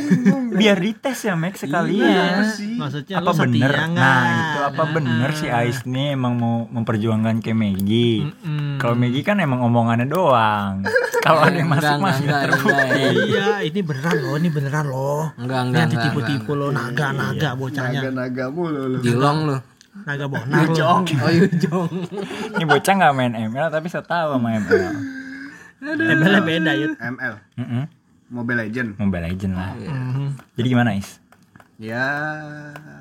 [0.51, 2.03] biar dites ya Max sekalian.
[2.05, 2.75] iya sih?
[2.75, 3.71] maksudnya apa bener?
[3.89, 8.23] Nah itu apa bener si Ais nih emang mau memperjuangkan ke Megi?
[8.77, 10.83] Kalau Megi kan emang omongannya doang.
[11.19, 13.01] Kalau ada yang masuk Enggak, mas enggak, nggak enggak, terbukti.
[13.03, 13.11] ya.
[13.27, 17.99] iya ini beneran loh ini beneran loh Enggak, enggak, nanti tipu-tipu lo naga naga bocahnya
[18.07, 18.97] Naga-naga mulu lu.
[19.03, 19.57] Jilong lu.
[20.09, 20.73] Naga bonar lo
[21.23, 21.91] Oh Yujong.
[22.57, 24.93] Ini bocah nggak main ML tapi saya tahu sama ML.
[25.79, 27.33] tembelnya beda yut ML.
[28.29, 28.89] Mobile Legend.
[28.97, 29.71] Mobile Legend lah.
[29.73, 30.27] Mhm.
[30.53, 31.17] Jadi gimana Is?
[31.79, 32.05] Ya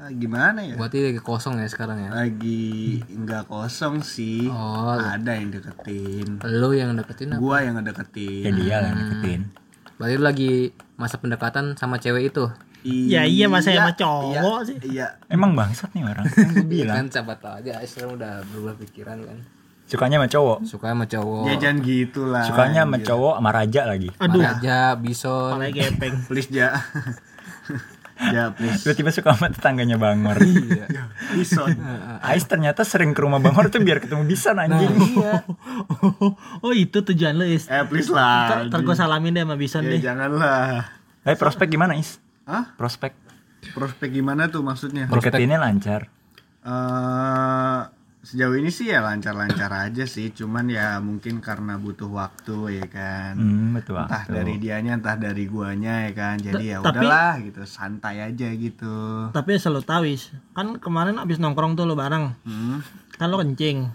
[0.08, 0.78] gimana ya?
[0.78, 2.14] Berarti lagi kosong ya sekarang ya.
[2.14, 4.46] Lagi nggak kosong sih.
[4.46, 6.38] Oh, Ada yang deketin.
[6.46, 7.42] lu yang deketin apa?
[7.42, 8.52] Gua yang Ya ngedeketin.
[8.54, 9.40] dia yang deketin.
[9.98, 10.52] Berarti lagi
[10.94, 12.46] masa pendekatan sama cewek itu.
[12.86, 14.76] Ya iya, masa sama cowok iya, sih?
[14.86, 15.06] Iya.
[15.26, 16.26] Emang bangsat nih orang.
[16.34, 16.96] Kan gue bilang.
[17.02, 19.38] Kan siapa tahu aja Ais sekarang udah berubah pikiran kan.
[19.88, 20.58] Sukanya sama cowok.
[20.68, 21.44] Suka sama cowok.
[21.48, 22.44] Ya jangan gitu lah.
[22.44, 24.08] Sukanya sama cowok sama raja lagi.
[24.20, 25.56] aduh Raja, Bison.
[25.58, 26.68] kepala gepeng Please ja.
[28.34, 28.84] ya please.
[28.84, 30.38] Tiba-tiba suka sama tetangganya Bangor.
[30.44, 31.08] Iya.
[31.34, 31.72] Bison.
[32.20, 34.92] Ais ternyata sering ke rumah Bangor tuh biar ketemu bisa anjing.
[36.62, 38.68] oh itu tujuan lo is Eh please lah.
[38.68, 40.84] ntar gue salamin deh sama Bison Ya deh janganlah.
[41.24, 42.20] Tapi prospek gimana Is?
[42.48, 42.72] Hah?
[42.74, 43.12] Prospek
[43.68, 45.04] Prospek gimana tuh maksudnya?
[45.06, 46.08] deketinnya lancar.
[46.60, 47.80] eh
[48.20, 53.34] sejauh ini sih ya lancar-lancar aja sih, cuman ya mungkin karena butuh waktu ya kan.
[53.34, 53.96] Hmm, betul.
[53.96, 54.32] Entah waktu.
[54.34, 56.36] dari dianya, entah dari guanya ya kan.
[56.36, 59.28] Jadi ya udahlah gitu, santai aja gitu.
[59.30, 62.80] tapi selalu tahu is kan kemarin abis nongkrong tuh lo bareng Hmm.
[63.12, 63.88] kan lo kencing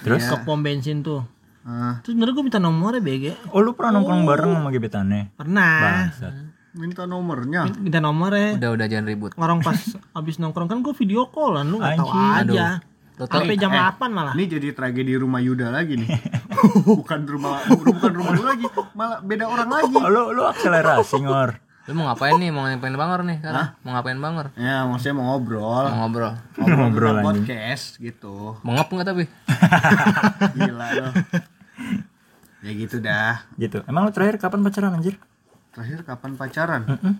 [0.00, 0.22] Terus?
[0.24, 1.22] ke pom bensin tuh
[1.60, 3.24] Ah, Terus sebenernya gue minta nomornya BG.
[3.50, 5.22] Oh lu pernah nongkrong bareng sama gebetannya?
[5.36, 5.76] Pernah.
[5.78, 6.32] Bangsat.
[6.72, 7.66] Minta nomornya.
[7.74, 8.56] Minta nomornya.
[8.56, 9.32] Udah udah jangan ribut.
[9.34, 9.78] Orang pas
[10.18, 12.80] abis nongkrong kan gue video callan lu nggak tahu aja.
[13.20, 14.32] Sampai jam Eh, 8 malah.
[14.32, 16.08] Ini jadi tragedi rumah Yuda lagi nih.
[16.88, 19.92] bukan rumah bukan rumah lu lagi, malah beda orang lagi.
[20.14, 21.60] Lu lu akselerasi ngor.
[21.84, 22.48] Lu mau ngapain nih?
[22.48, 23.66] Mau ngapain bangor nih sekarang?
[23.82, 24.46] Mau ngapain bangor?
[24.56, 25.84] Ya, maksudnya mau ngobrol.
[25.84, 26.32] Mau ngobrol.
[26.54, 27.26] Ngobrol, Ngobrol, anjing.
[27.26, 28.56] podcast gitu.
[28.62, 29.24] Mau ngap nggak tapi?
[30.56, 31.08] Gila lo.
[32.60, 33.44] Ya gitu dah.
[33.56, 33.80] Gitu.
[33.84, 35.16] Emang lu terakhir kapan pacaran anjir?
[35.70, 36.82] Terakhir kapan pacaran?
[36.82, 37.14] Hmm.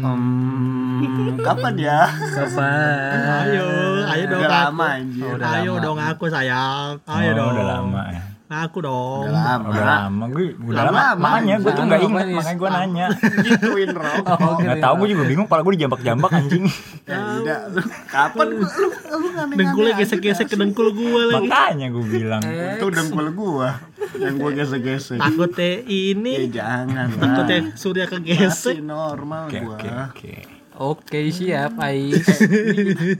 [0.00, 2.06] Hmm, kapan ya?
[2.06, 3.50] Kapan?
[3.50, 3.66] Ayo,
[4.06, 4.62] ayo dong Udah aku.
[4.62, 5.34] lama anjir.
[5.34, 7.02] ayo dong aku sayang.
[7.04, 7.50] Ayo Oh, dong.
[7.52, 8.22] Udah lama ya.
[8.50, 9.30] Aku dong.
[9.30, 9.66] Udah lama.
[9.70, 11.22] Udah lama gue udah Lama, lama.
[11.22, 12.34] Makanya gue tuh Jangan nggak nih.
[12.34, 13.06] makanya gue nanya.
[13.46, 14.24] Gituin Rob.
[14.66, 15.46] Nggak tahu gue juga bingung.
[15.46, 16.64] Pala gue dijambak-jambak anjing.
[17.10, 21.42] Ya udah, lu kapan lu lu lu aneh-aneh Dengkulnya gesek-gesek ke dengkul gue lagi.
[21.42, 22.42] Makanya gue bilang.
[22.42, 23.70] Itu dengkul gua
[24.14, 25.18] yang gua gesek-gesek.
[25.18, 27.18] Takutnya Ya ini, jangan lah.
[27.18, 28.78] takutnya Surya kegesek.
[28.78, 29.74] Masih normal Oke gua.
[29.74, 30.34] oke oke.
[30.80, 32.24] Oke siap Ais.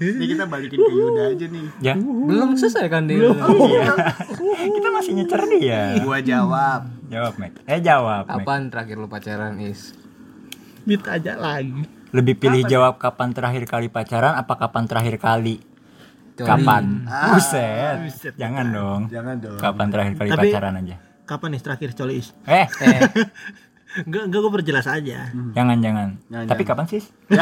[0.01, 1.64] Ini kita balikin ke Yuda aja nih.
[1.79, 1.92] Ya.
[1.92, 3.20] Belum selesai kan dia?
[4.57, 6.01] Kita masih nyecer dia.
[6.01, 6.88] Gua jawab.
[7.07, 7.61] Jawab Mek.
[7.68, 8.40] Eh jawab Mek.
[8.40, 9.92] Kapan terakhir lu pacaran Is?
[10.83, 11.85] Mit aja lagi.
[12.11, 15.61] Lebih pilih jawab kapan terakhir kali pacaran apa kapan terakhir kali?
[16.35, 16.49] Coli.
[16.49, 16.85] Kapan?
[17.31, 18.35] Buset.
[18.35, 19.03] Jangan dong.
[19.12, 19.61] Jangan dong.
[19.61, 20.96] Kapan terakhir kali Tapi- pacaran aja?
[21.23, 22.33] Kapan nih terakhir colis?
[22.42, 23.01] Eh, Eh,
[23.90, 25.18] Enggak, enggak gue perjelas aja.
[25.50, 26.09] jangan jangan.
[26.26, 26.70] Jangan, Tapi jangan.
[26.76, 27.03] kapan sih?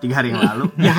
[0.00, 0.64] Tiga hari yang lalu.
[0.80, 0.96] Ya,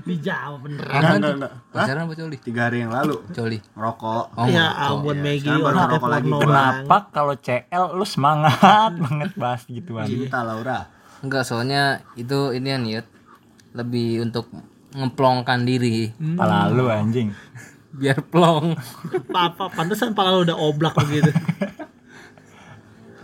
[0.00, 0.88] dijawab beneran.
[0.90, 1.52] Enggak, enggak, enggak.
[1.70, 2.36] Pacaran apa coli?
[2.40, 3.16] Tiga hari yang lalu.
[3.30, 3.58] Coli.
[3.76, 4.24] Ngerokok.
[4.32, 6.30] Oh, ya ampun Maggie, Sekarang baru ngerokok lagi.
[6.32, 10.08] Kenapa kalau CL lu semangat banget bahas gituan?
[10.08, 10.88] Cinta Laura.
[11.20, 13.06] Enggak, soalnya itu ini yang niat
[13.76, 14.48] lebih untuk
[14.90, 17.30] ngeplongkan diri Pala lu anjing.
[17.92, 18.72] biar plong.
[19.30, 21.28] Apa pantesan pala lu udah oblak begitu.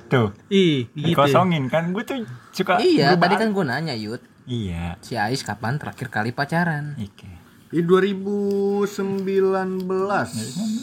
[0.07, 1.13] Tuh, Ih, gitu.
[1.13, 4.95] dikosongin kan gue tuh suka iya, berubah- tadi kan gue nanya Yud, Iya.
[5.01, 6.95] si Ais kapan terakhir kali pacaran?
[6.97, 7.27] Oke.
[7.67, 8.87] Di 2019.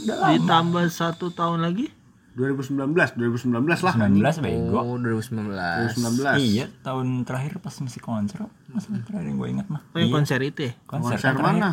[0.05, 1.87] Ditambah satu tahun lagi?
[2.33, 3.93] 2019, 2019 lah.
[3.95, 4.73] 19 bego.
[4.75, 5.53] Oh, 2019.
[5.53, 6.41] 2019.
[6.41, 8.41] Iya, tahun terakhir pas masih konser.
[8.67, 9.81] Masa terakhir yang gue ingat mah.
[9.87, 10.73] Oh, yang Iya, konser itu ya?
[10.83, 11.69] konser, Konser mana?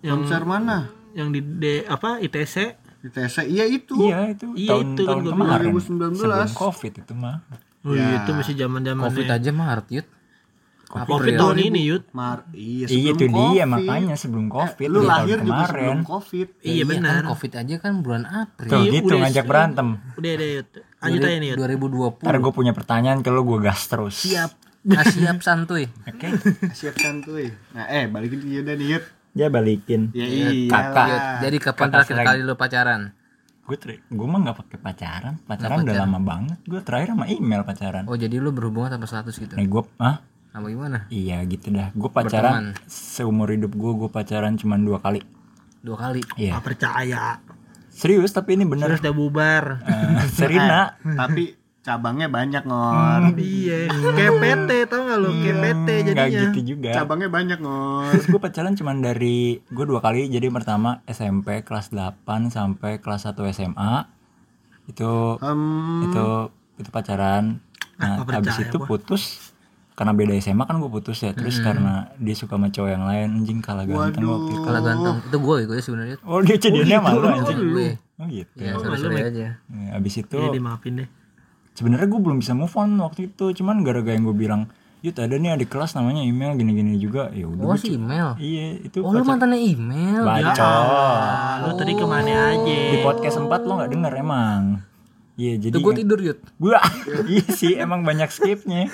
[0.00, 0.78] Yang Konser mana?
[1.10, 2.79] yang di D, apa ITC?
[3.00, 3.36] Di TC.
[3.46, 3.96] Iya itu.
[3.98, 5.70] Iya, itu Iya, tahun itu kan tahun kemarin.
[5.72, 6.20] 2019.
[6.20, 7.36] Sebelum Covid itu mah.
[7.80, 10.06] Oh iya, itu masih zaman-zaman Covid aja Maret Yud.
[10.86, 12.04] Covid tahun ini, Yud.
[12.10, 13.70] Mar iya, Iya sebelum itu dia Covid.
[13.70, 15.70] makanya sebelum Covid Lu di tahun lahir juga kemarin.
[15.70, 16.48] sebelum Covid.
[16.60, 17.22] Iya kan benar.
[17.24, 18.68] Covid aja kan bulan April.
[18.68, 19.88] Tuh Iya, gitu udah- ngajak berantem.
[20.12, 20.68] Udah deh, Yud.
[21.00, 21.58] Lanjut aja nih, Yud.
[21.58, 22.20] 2020.
[22.20, 24.16] Ntar gue punya pertanyaan ke lu gue gas terus.
[24.18, 24.50] Siap.
[24.90, 25.86] Ah, siap santuy.
[26.02, 26.26] Oke.
[26.70, 27.52] Siap santuy.
[27.70, 29.04] Nah, eh balikin ke Yuda nih, Yud.
[29.30, 30.10] Ya balikin.
[30.10, 30.66] Ya iya.
[30.66, 31.08] kakak.
[31.46, 33.00] Jadi kapan Kakak terakhir kali lu pacaran?
[33.62, 35.34] Gue ter- gue mah nggak pakai pacaran.
[35.46, 36.58] Pacaran udah lama banget.
[36.66, 38.04] Gue terakhir sama email pacaran.
[38.10, 39.54] Oh, jadi lu berhubungan sama status gitu.
[39.54, 40.18] Nih gue ah
[40.50, 41.06] Apa gimana?
[41.14, 41.94] iya gitu dah.
[41.94, 45.22] Gue pacaran seumur hidup gue gue pacaran cuma dua kali.
[45.78, 46.26] Dua kali.
[46.34, 46.58] Iya.
[46.58, 47.38] Gak percaya.
[47.90, 48.90] Serius tapi ini bener.
[48.90, 49.64] Terus udah bubar.
[49.86, 50.98] Eh, Serina.
[50.98, 53.32] Tapi cabangnya banyak ngor.
[53.34, 55.30] Iya, kayak PT tau gak lu?
[55.34, 56.40] Kayak PT Gak jadinya.
[56.46, 56.90] gitu juga.
[56.92, 58.10] Cabangnya banyak ngor.
[58.10, 63.24] Terus gue pacaran cuman dari gue dua kali jadi pertama SMP kelas 8 sampai kelas
[63.26, 63.92] 1 SMA
[64.86, 66.26] itu Hmm, itu
[66.76, 67.62] itu pacaran
[67.94, 68.88] nah Ah, nggak habis itu gua.
[68.90, 69.52] putus
[69.92, 73.28] karena beda SMA kan gue putus ya terus karena dia suka sama cowok yang lain
[73.38, 75.16] anjing kalah ganteng waktu itu Kalau ganteng.
[75.22, 76.16] Itu gue gue sebenarnya.
[76.22, 77.94] oh dia jadinya malu anjing Lu ya?
[78.16, 79.48] oh gitu Ya, sorry-sorry aja.
[79.66, 81.08] Nah, habis itu Iya, dimaafin deh.
[81.80, 84.68] Sebenarnya gue belum bisa move on waktu itu cuman gara-gara yang gue bilang
[85.00, 88.36] Yud ada nih adik kelas namanya email gini-gini juga ya udah Oh, si email.
[88.36, 90.20] iya itu Oh, lu mantannya email.
[90.20, 92.76] bacot Ah, lu tadi ke mana aja?
[92.86, 94.62] di podcast 4 lo nggak denger emang
[95.34, 96.38] iya jadi gue tidur Yud.
[96.54, 96.70] gue
[97.32, 98.92] iya sih emang banyak skipnya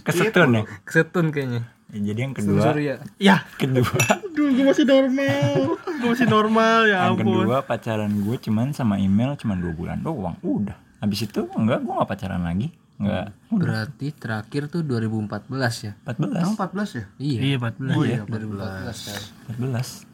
[0.00, 1.64] kesetun ya Kesetun kayaknya.
[1.92, 2.96] Ya, jadi yang kedua Sorry ya.
[3.18, 5.76] Ya, kedua aduh gue masih normal.
[5.76, 7.24] gue masih normal ya yang ampun.
[7.40, 11.92] kedua pacaran gue cuman sama email cuman dua bulan doang udah habis itu enggak gue
[11.92, 15.50] nggak pacaran lagi enggak Berarti terakhir tuh 2014
[15.82, 15.92] ya?
[16.06, 17.04] 14 Emang 14 ya?
[17.18, 17.40] Iya.
[17.42, 17.98] Iya, 14.
[17.98, 19.22] Oh iya, 2014 kan.
[19.58, 20.06] 14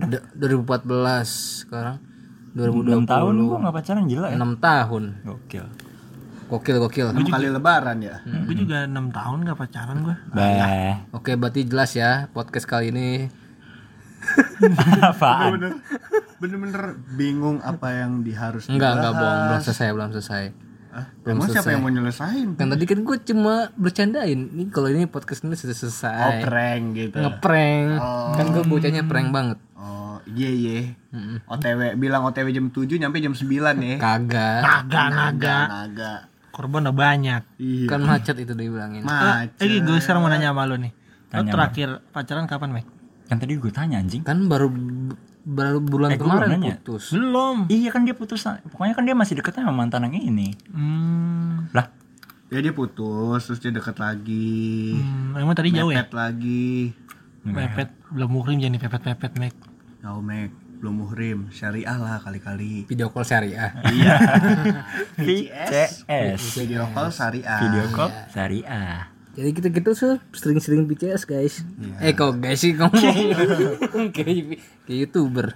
[0.00, 1.96] Da- 2014 sekarang
[2.56, 5.02] 6 2020 tahun gue nggak pacaran gila ya 6 tahun.
[5.22, 5.66] gokil
[6.50, 7.06] Gokil gokil.
[7.14, 8.18] Enam kali lebaran ya?
[8.26, 10.16] Gue juga 6 tahun gak pacaran gue.
[10.34, 13.30] bah Oke, berarti jelas ya podcast kali ini.
[15.06, 15.78] apaan
[16.40, 16.82] bener-bener
[17.14, 20.44] bingung apa yang diharus Enggak, enggak bohong, belum selesai, belum selesai.
[20.90, 22.58] Ah, Emang siapa yang mau nyelesain?
[22.58, 24.50] Kan tadi kan gue cuma bercandain.
[24.50, 26.42] Ini kalau ini podcast ini sudah Oh selesai.
[26.42, 27.14] prank gitu.
[27.14, 27.90] Ngeprank.
[28.34, 29.58] Kan gue bocahnya prank banget.
[29.78, 30.90] Oh iya iya.
[31.46, 33.46] OTW bilang OTW jam 7 nyampe jam 9
[33.78, 33.96] ya.
[34.02, 34.60] Kagak.
[34.66, 35.58] Naga naga.
[35.70, 36.12] Naga.
[36.50, 37.42] Korban udah banyak.
[37.62, 37.86] Iya.
[37.86, 39.06] Kan macet itu dibilangin.
[39.06, 39.62] Macet.
[39.62, 40.90] Eh, gue sekarang mau nanya sama lu nih.
[41.30, 42.86] Tanya, terakhir pacaran kapan, Mek?
[43.30, 44.26] Kan tadi gue tanya anjing.
[44.26, 44.66] Kan baru
[45.42, 46.76] baru bulan Eh, kemarin nanya.
[46.76, 47.10] putus.
[47.10, 47.64] Belum.
[47.66, 48.44] Iya kan dia putus.
[48.66, 50.52] Pokoknya kan dia masih deket sama mantan yang ini.
[50.68, 51.68] Hmm.
[51.70, 51.88] Lah,
[52.46, 54.98] Ya dia putus terus dia deket lagi.
[54.98, 56.02] hmm, emang tadi jauh ya?
[56.02, 56.90] Pepet lagi.
[57.40, 59.54] Pepet belum muhrim jadi pepet-pepet, Mek.
[60.02, 61.38] Tahu Mek, belum muhrim.
[61.48, 62.84] Syariah lah kali-kali.
[62.84, 63.70] Video call syariah.
[65.16, 66.42] VCS.
[66.56, 67.58] Video call syariah.
[67.60, 68.98] Video call syariah.
[69.30, 71.62] Jadi kita gitu tuh sering-sering BCS guys.
[71.78, 72.10] Iya.
[72.10, 72.98] Eh kok guys sih ngomong
[74.16, 75.54] kayak kayak youtuber.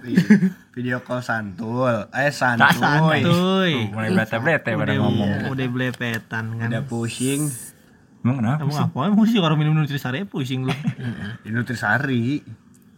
[0.71, 2.07] Video call santul.
[2.09, 3.19] Eh santuy.
[3.19, 3.67] Tuh.
[3.67, 5.31] Tuh, mulai bete-bete pada Udah, ngomong.
[5.51, 6.67] udah belepetan kan.
[6.71, 7.51] Udah pusing.
[8.23, 8.63] Emang kenapa?
[8.63, 10.73] Kamu ngapain musik orang minum nutrisari pusing lu.
[11.45, 12.41] Nutrisari.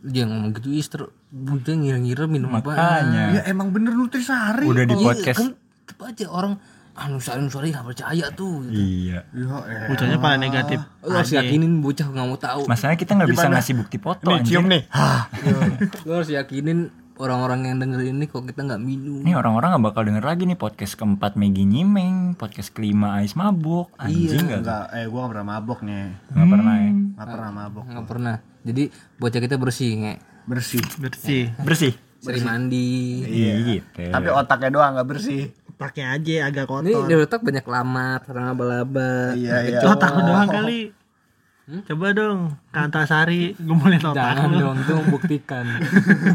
[0.06, 2.70] Dia ngomong gitu istri Bunda ngira-ngira minum apa?
[2.72, 3.24] Makanya.
[3.34, 4.64] Ya emang bener Nutrisari.
[4.64, 5.38] Udah di Iya, podcast.
[5.42, 5.50] kan
[6.08, 6.62] aja orang
[6.98, 8.66] anu sari sari nggak percaya tuh.
[8.66, 8.82] Gitu.
[8.82, 9.20] Iya.
[9.30, 9.86] Ya.
[9.86, 10.80] Bocahnya pada negatif.
[11.06, 12.62] Lu harus yakinin bocah nggak mau tahu.
[12.66, 14.84] Masalahnya kita nggak bisa ngasih bukti foto Nih, cium nih.
[16.10, 19.22] Lu harus yakinin orang-orang yang dengerin ini kok kita nggak minum.
[19.22, 23.90] Nih orang-orang gak bakal denger lagi nih podcast keempat Megi Nyimeng, podcast kelima Ais Mabuk,
[23.98, 24.66] anjing gak tuh?
[24.66, 26.06] Enggak, eh gua gak pernah mabok nih.
[26.34, 26.90] Gak pernah ya?
[26.94, 27.86] Gak pernah mabok.
[27.90, 28.36] Nggak pernah.
[28.62, 28.84] Jadi
[29.18, 30.14] bocah kita bersih nge.
[30.48, 30.84] Bersih.
[31.02, 31.44] Bersih.
[31.62, 31.94] Bersih?
[32.18, 33.22] Sering mandi.
[33.26, 34.02] Iya gitu.
[34.10, 35.54] Tapi otaknya doang gak bersih.
[35.78, 37.06] Pakai aja agak Ini kotor.
[37.06, 39.34] di otak banyak lamat, laba-laba.
[39.34, 39.80] Iya, iya.
[39.84, 40.82] Otak lu doang kali.
[41.84, 44.58] Coba dong, ke Antasari, gue mau lihat otak Jangan lu.
[44.58, 45.66] dong, itu membuktikan.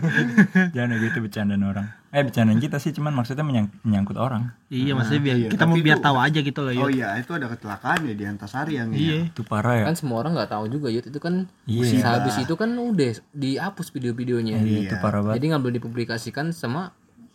[0.77, 1.87] Jangan gitu bercandaan orang.
[2.09, 4.53] Eh bercandaan kita sih cuman maksudnya menyang- menyangkut orang.
[4.69, 6.89] Iya, maksudnya biar iya, kita mau biar tahu aja gitu loh, Oh yuk.
[6.95, 9.33] iya, itu ada kecelakaan ya di Antasari yang Iya.
[9.33, 9.85] Itu parah ya.
[9.89, 12.05] kan semua orang nggak tahu juga Yud itu kan Iya.
[12.05, 15.41] habis itu kan udah dihapus video-videonya Iya, itu parah banget.
[15.41, 16.93] jadi nggak boleh dipublikasikan sama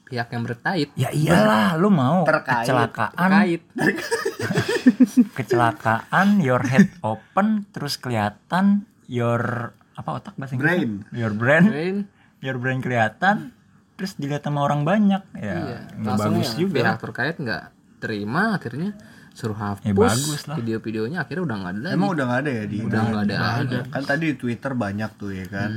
[0.08, 2.64] pihak yang berkait Ya iyalah, lu mau Terkait.
[2.64, 3.62] kecelakaan, terkait
[5.38, 10.70] kecelakaan, your head open, terus kelihatan your apa otak bahasa Inggris?
[10.78, 10.92] Brain.
[11.12, 11.98] Your brain, Brain,
[12.40, 13.52] your brain kelihatan,
[13.94, 15.22] terus dilihat sama orang banyak.
[15.34, 15.80] Ya, iya.
[15.92, 16.76] nggak langsung bagus yang juga.
[16.76, 17.64] pihak terkait nggak
[17.98, 18.90] terima akhirnya
[19.34, 20.58] suruh hapus Ya, bagus lah.
[20.58, 23.36] video-videonya akhirnya udah nggak ada lagi Emang udah gak ada ya di udah nggak ada
[23.38, 25.70] lagi Kan tadi di Twitter banyak tuh ya kan.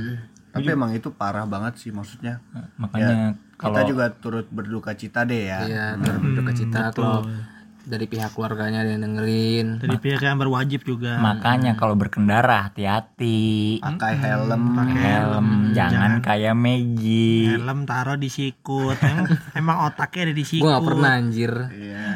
[0.51, 2.41] Tapi emang itu parah banget sih maksudnya.
[2.75, 5.59] Makanya kalau Kita juga turut berduka cita deh ya.
[5.63, 7.29] ya berduka cita kalau
[7.81, 11.17] dari pihak keluarganya ada yang dengerin Dari pihak yang berwajib juga.
[11.17, 13.81] makanya kalau berkendara hati-hati.
[13.81, 14.77] Pakai helm.
[14.93, 17.49] Helm, jangan kayak Maggie.
[17.51, 18.97] Helm taruh di sikut.
[18.97, 19.25] Emang,
[19.59, 20.61] emang otaknya ada di sikut.
[20.61, 22.09] gue nggak pernah anjir Iya.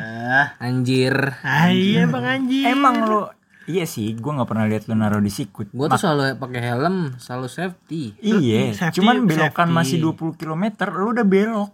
[0.60, 2.66] anjir Ah, iya bang anjing.
[2.68, 3.22] Emang lu
[3.66, 5.68] Iya sih, gua nggak pernah lihat lu naruh di sikut.
[5.68, 9.74] gue tuh selalu pakai helm selalu safety Iya, Safety- cuman belokan safety.
[9.74, 11.70] masih 20 km, lu udah belok.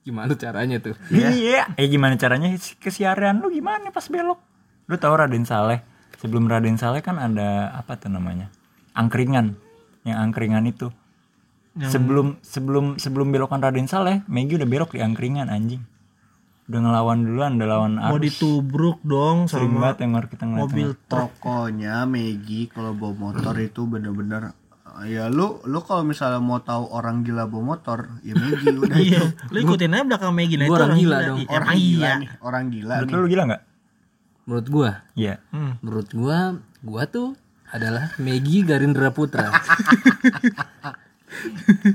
[0.00, 1.70] gimana caranya tuh Iya.
[1.74, 4.40] Eh gimana caranya kesiaran lu gimana pas belok?
[4.84, 5.84] Lu tahu Raden Saleh?
[6.16, 8.48] Sebelum Raden Saleh kan ada apa tuh namanya?
[8.90, 9.54] Angkringan.
[10.02, 10.88] Yang angkringan itu.
[11.78, 15.84] Sebelum sebelum sebelum belokan Raden Saleh, Megi udah belok di angkringan anjing.
[16.70, 18.30] Udah ngelawan duluan, udah lawan mau arus.
[18.30, 20.62] ditubruk dong Sering sama banget yang kita ngeliat.
[20.62, 21.30] mobil truk.
[21.34, 24.54] Pokoknya Megi kalau bawa motor itu bener-bener
[25.00, 29.08] ya lu lu kalau misalnya mau tahu orang gila bawa motor ya Megi udah itu
[29.08, 31.38] Iya, lu ikutin aja belakang Maggie nah itu orang gila dong.
[31.38, 32.12] Iya, orang Emang gila iya.
[32.14, 33.62] nih orang gila Menurut nih lu, gila nggak?
[34.40, 35.34] menurut gua Iya.
[35.48, 35.72] Hmm.
[35.80, 36.38] menurut gua
[36.80, 37.28] gua tuh
[37.66, 39.46] adalah Maggie Garindra Putra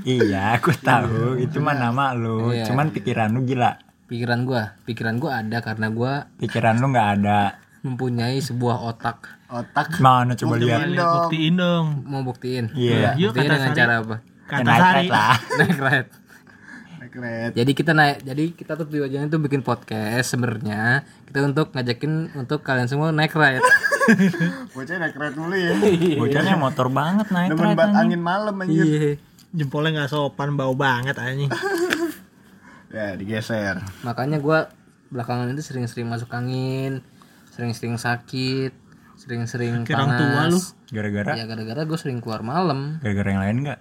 [0.04, 1.36] iya, aku tahu.
[1.38, 2.50] Itu mah nama lu.
[2.50, 2.66] Iya.
[2.66, 3.76] Cuman pikiran lu gila.
[4.06, 7.58] Pikiran gua pikiran gua ada karena gua Pikiran lu nggak ada.
[7.80, 10.82] mempunyai sebuah otak otak Mana coba lihat?
[10.82, 11.86] Buktiin Lihat, dong buktiin dong.
[12.04, 13.14] mau buktiin Iya.
[13.14, 13.76] Yuk, buktiin dengan Sari.
[13.76, 14.96] cara apa Kata naik Sari.
[14.96, 15.36] naik lah.
[15.56, 16.10] naik ride
[17.06, 22.12] keren jadi kita naik jadi kita tuh tujuannya tuh bikin podcast sebenarnya kita untuk ngajakin
[22.36, 23.64] untuk kalian semua naik ride
[24.74, 25.72] bocah naik keren dulu ya
[26.14, 27.96] Bocahnya motor banget naik demen ride anjing.
[27.96, 29.12] angin malam anjir iya
[29.48, 31.48] Jempolnya nggak sopan bau banget anjing.
[32.96, 33.76] ya digeser.
[34.00, 34.72] Makanya gua
[35.12, 37.04] belakangan itu sering-sering masuk angin
[37.56, 38.72] sering-sering sakit
[39.16, 40.20] sering-sering orang panas.
[40.20, 40.60] tua lu.
[40.92, 41.32] Gara-gara?
[41.40, 43.00] Ya gara-gara gue sering keluar malam.
[43.00, 43.80] Gara-gara yang lain nggak?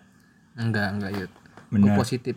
[0.55, 1.31] enggak enggak yud.
[1.67, 1.97] Gue Benar.
[1.99, 2.35] positif.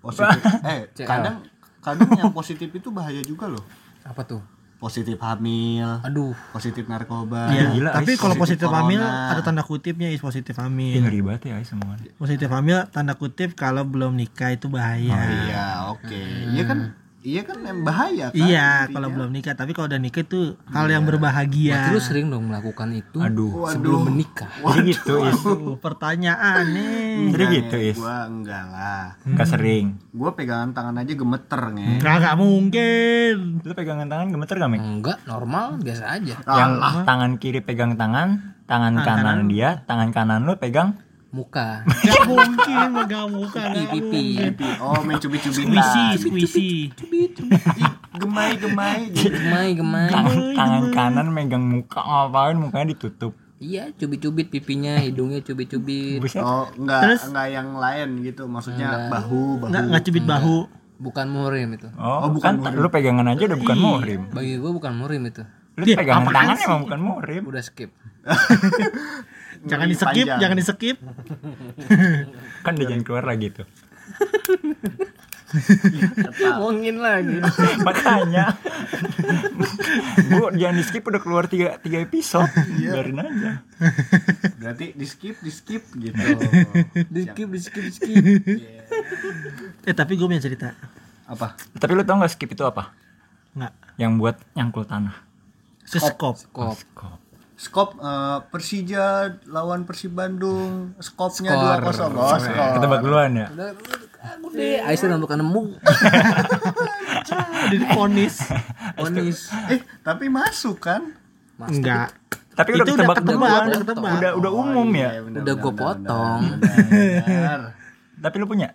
[0.00, 0.40] Positif.
[0.72, 1.44] Eh kadang
[1.84, 3.60] kadang yang positif itu bahaya juga loh.
[4.08, 4.40] Apa tuh
[4.82, 6.34] positif hamil aduh.
[6.50, 7.54] positif narkoba.
[7.54, 10.98] Iya, gila, tapi kalau positif Positif hamil ada tanda kutipnya is positif hamil.
[11.06, 11.94] ngeri banget ya Ais semua.
[12.18, 15.14] Positif hamil tanda kutip kalau belum nikah itu bahaya.
[15.46, 16.22] iya oke.
[16.50, 16.78] Iya kan
[17.22, 18.36] Iya kan yang bahaya kan.
[18.36, 18.94] Iya, intinya.
[18.98, 21.74] kalau belum nikah, tapi kalau udah nikah itu hal yang berbahagia.
[21.78, 23.70] Berarti lu sering dong melakukan itu Aduh.
[23.70, 24.50] sebelum menikah.
[24.58, 25.38] Jadi gitu is.
[25.78, 27.30] Pertanyaan nih.
[27.30, 27.98] Jadi gitu is.
[28.02, 29.14] Gua enggak lah.
[29.22, 30.02] Enggak sering.
[30.10, 31.90] Gua pegangan tangan aja gemeter nge.
[32.02, 33.34] Nggak, nggak mungkin.
[33.62, 34.80] Lu pegangan tangan gemeter gak, Mek?
[34.82, 36.34] Enggak, normal, biasa aja.
[36.42, 36.72] Yang
[37.06, 40.98] tangan kiri pegang tangan, tangan kanan dia, tangan kanan lu pegang
[41.32, 43.62] Muka, Nggak mungkin megang muka.
[43.72, 43.96] pipi,
[44.36, 44.52] mungkin.
[44.78, 46.70] Oh, main cubit-cubit Squishy, squishy.
[48.12, 50.08] Gemai-gemai gemai, gemai.
[50.12, 53.32] tangan, tangan kanan megang muka ngapain mukanya ditutup.
[53.56, 56.20] Iya, cubit-cubit pipinya, hidungnya cubit-cubit.
[56.36, 57.20] Oh, enggak Terus?
[57.24, 58.44] enggak yang lain gitu.
[58.44, 59.70] Maksudnya bahu, bahu.
[59.72, 60.56] Nggak, nggak cubit bahu.
[61.00, 61.88] Bukan muhrim itu.
[61.96, 64.20] Oh, Oh, bukan bukan lu pegangan aja udah bukan muhrim.
[64.28, 65.42] Bagi gua bukan muhrim itu.
[65.80, 67.42] Lu pegangan tangan emang bukan muhrim.
[67.48, 67.88] Udah skip.
[69.62, 70.38] Jangan di skip, panjang.
[70.42, 70.96] jangan di skip.
[72.66, 73.66] Kan dia jangan keluar lagi tuh.
[76.42, 77.36] Ngomongin lagi.
[77.86, 78.56] Makanya
[80.32, 82.48] gua jangan di skip udah keluar tiga, tiga episode.
[82.74, 83.52] Biarin aja.
[84.58, 86.16] Berarti di skip, di skip gitu.
[87.14, 88.22] Di skip, di skip, di skip.
[89.84, 90.72] Eh tapi gue punya cerita.
[91.28, 91.54] Apa?
[91.76, 92.92] Tapi lu tau gak skip itu apa?
[93.52, 93.72] Nggak.
[94.00, 95.16] Yang buat nyangkul tanah.
[95.84, 96.40] Seskop.
[96.50, 96.78] Kop.
[96.96, 97.21] Kok.
[97.56, 100.96] Skop eh, Persija lawan Persib Bandung.
[100.98, 102.10] Skopnya Skor.
[102.10, 102.18] 2-0.
[102.18, 102.70] Oh, skor.
[102.78, 103.46] Ketebak duluan ya.
[104.22, 105.62] Aku deh, Aisyah bukan nemu.
[107.62, 108.36] Udah diponis.
[108.98, 109.38] Ponis.
[109.70, 111.14] Eh, tapi masuk kan?
[111.58, 112.14] Enggak.
[112.52, 113.64] Tapi udah Itu udah ketebak ketebak, duluan.
[113.64, 114.10] udah ketebak.
[114.12, 115.08] Udah udah umum ya.
[115.16, 116.40] Iya, Udah benar, potong.
[118.20, 118.68] Tapi lu punya?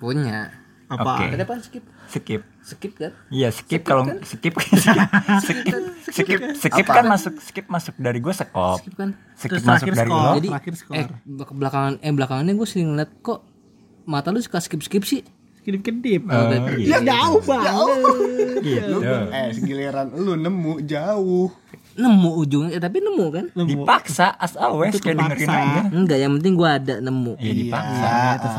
[0.00, 0.59] Punya.
[0.90, 1.12] Apa?
[1.16, 1.24] Oke.
[1.30, 1.84] Ada apa skip?
[2.04, 2.42] Skip.
[2.60, 3.12] Skip kan?
[3.30, 4.98] Iya skip kalau skip skip
[6.04, 9.14] skip skip skip kan masuk skip masuk dari gue sekop Skip kan?
[9.32, 10.18] skip Terus masuk terakhir dari skor.
[10.18, 10.48] lo Jadi
[10.92, 11.06] eh
[11.48, 13.46] belakangan eh belakangannya gue sering ngeliat kok
[14.04, 15.22] mata lu suka skip skip sih.
[15.60, 16.24] Kedip-kedip.
[16.24, 17.04] Oh, iya.
[17.04, 18.64] Jauh banget.
[18.64, 18.96] gitu
[19.28, 21.52] Eh, segiliran lu nemu jauh.
[21.92, 23.44] Nemu ujungnya eh, tapi nemu kan?
[23.60, 27.36] dipaksa as always kayak dengerin aja Enggak, yang penting gua ada nemu.
[27.36, 28.08] iya dipaksa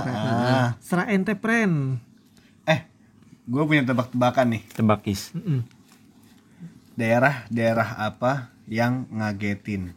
[0.05, 1.97] Ah, Serah ente pren.
[3.45, 4.63] Gue punya tebak-tebakan nih.
[4.71, 5.65] tebakis Mm-mm.
[6.93, 9.95] Daerah-daerah apa yang ngagetin?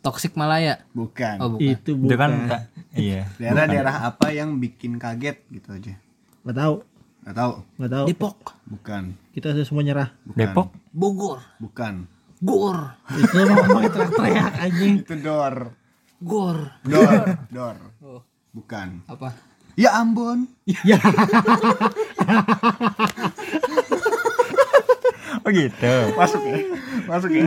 [0.00, 0.80] Toxic Malaya.
[0.90, 1.36] Bukan.
[1.38, 1.76] Oh, bukan.
[1.76, 2.60] Itu kan bukan.
[2.96, 5.94] iya Daerah-daerah apa yang bikin kaget gitu aja?
[6.42, 6.74] Nggak tahu.
[7.20, 7.52] Gak tahu.
[7.76, 8.06] Nggak tahu.
[8.08, 9.02] Depok, Bukan.
[9.36, 10.08] Kita sudah semua nyerah.
[10.24, 10.38] Bukan.
[10.40, 12.08] Depok Bogor, Bukan.
[12.40, 15.04] Gor, Itu mau teriak-teriak anjing.
[15.04, 15.76] Itu dor.
[16.16, 16.72] Gor.
[16.80, 17.20] Dor.
[17.54, 17.76] Dor.
[18.00, 18.24] Oh,
[18.56, 19.04] Bukan.
[19.04, 19.36] apa?
[19.74, 20.46] Ya Ambon.
[20.66, 20.98] Ya.
[25.40, 26.56] oh gitu Masuk ya.
[27.06, 27.42] Masuk ya.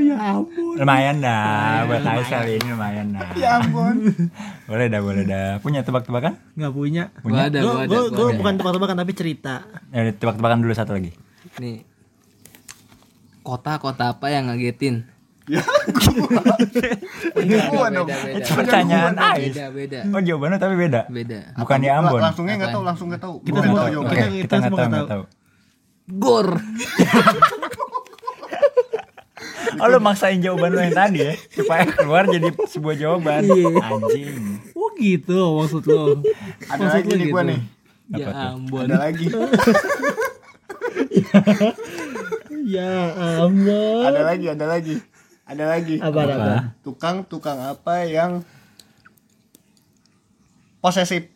[0.00, 0.74] ya ampun.
[0.76, 3.96] lumayan dah buat Aisyah ini lumayan dah Ya Ambon.
[4.70, 7.04] boleh dah boleh dah punya tebak-tebakan Nggak punya.
[7.22, 8.38] Gua ada, Gue gua ada, gua ada.
[8.38, 9.54] bukan tebak-tebakan tapi cerita.
[9.90, 11.10] ya tebak-tebakan dulu satu lagi
[11.58, 11.82] Nih.
[13.40, 15.08] Kota-kota apa yang ngagetin?
[15.50, 15.62] Ya.
[17.32, 18.06] Beda, Gua beda, dong.
[18.06, 18.38] beda.
[18.38, 19.98] itu pertanyaan Ais Beda, beda.
[20.06, 21.40] oh jawabannya tapi beda Beda.
[21.56, 23.34] bukan di Ambon Langsungnya nggak tahu, langsung nggak tahu.
[23.40, 24.28] Kita Gua nggak tahu, jawabannya.
[24.38, 25.22] kita nggak semua tahu nggak nggak tahu
[26.22, 26.48] Gor.
[29.76, 34.90] Oh lu maksain jawaban lu yang tadi ya Supaya keluar jadi sebuah jawaban Anjing Oh
[34.94, 36.20] gitu maksud lo.
[36.64, 37.48] Ada Maksud lagi lu nih gua gitu?
[37.48, 37.60] nih.
[38.12, 38.84] Ya ampun.
[38.84, 39.26] Ada lagi.
[42.66, 42.90] Ya
[43.38, 44.04] ampun.
[44.04, 44.94] Ada lagi, ada lagi.
[45.50, 45.98] Ada lagi.
[45.98, 46.54] Apa apa?
[46.86, 48.46] Tukang-tukang apa yang
[50.78, 51.26] posesif?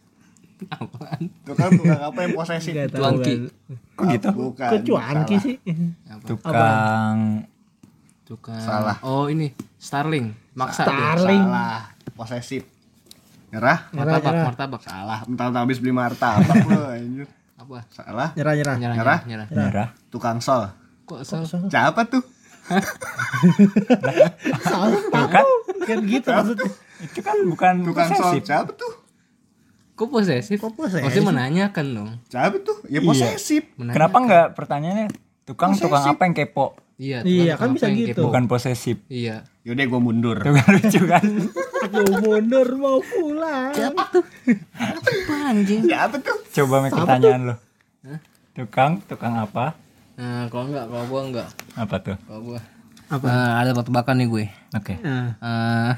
[0.70, 1.34] Apaan?
[1.42, 2.72] Tukang-tukang apa yang posesif?
[2.94, 3.50] Cuanki.
[3.98, 4.30] Kok gitu?
[4.30, 4.70] Bukan.
[4.70, 5.56] Kok cuanki sih?
[6.06, 6.24] Apa?
[6.30, 7.16] Tukang
[8.24, 8.56] Tukang.
[8.62, 8.96] Salah.
[9.02, 10.30] Oh, ini Starling.
[10.54, 10.86] Maksa.
[10.86, 11.42] Starling.
[11.44, 11.82] Salah.
[12.14, 12.62] Posesif.
[13.50, 13.90] Nyerah?
[13.90, 14.46] Nyerah, Martabak, nyerah.
[14.46, 14.80] martabak.
[14.86, 15.18] Salah.
[15.26, 17.26] Entar habis beli martabak lu anjir.
[17.58, 17.82] Apa?
[17.90, 18.30] Salah.
[18.38, 18.76] Nyerah nyerah.
[18.78, 19.18] Nyerah, Nyerah?
[19.26, 19.68] nyerah, nyerah.
[19.68, 20.70] Merah Tukang sol.
[21.04, 21.66] Kok salah?
[21.66, 22.22] Siapa tuh?
[25.10, 25.44] Bukan
[25.84, 26.70] Kan gitu maksudnya.
[27.02, 28.16] Itu kan bukan Tukang sol.
[28.24, 28.92] posesif Siapa tuh?
[29.94, 30.56] Kok posesif?
[30.56, 31.04] Kok posesif?
[31.04, 32.10] Maksudnya menanyakan dong.
[32.26, 32.80] Siapa tuh?
[32.86, 33.04] Ya Iya.
[33.04, 33.62] posesif.
[33.76, 33.94] Menanyakan.
[33.94, 35.06] Kenapa enggak pertanyaannya
[35.44, 38.08] Tukang tukang apa yang kepo Iya, Iya, tukang kan bisa gitu.
[38.16, 38.26] kepo?
[38.26, 39.44] Bukan posesif Iya.
[39.62, 40.36] Yaudah gue mundur.
[40.40, 41.24] Itu kan lucu kan
[41.84, 43.72] Aku mundur mau pulang.
[43.76, 44.24] Apa
[45.46, 45.84] anjing?
[45.84, 46.38] Siapa tuh?
[46.54, 47.54] Coba make pertanyaan lo
[48.54, 49.76] Tukang tukang apa
[50.14, 51.48] Nah, kalau enggak, kalau gua enggak.
[51.74, 52.60] Apa tuh Kalau gua
[53.10, 53.26] Apa?
[53.26, 54.44] Eh, ada tebak-tebakan nih gue.
[54.72, 55.92] Oke Nah, Eh,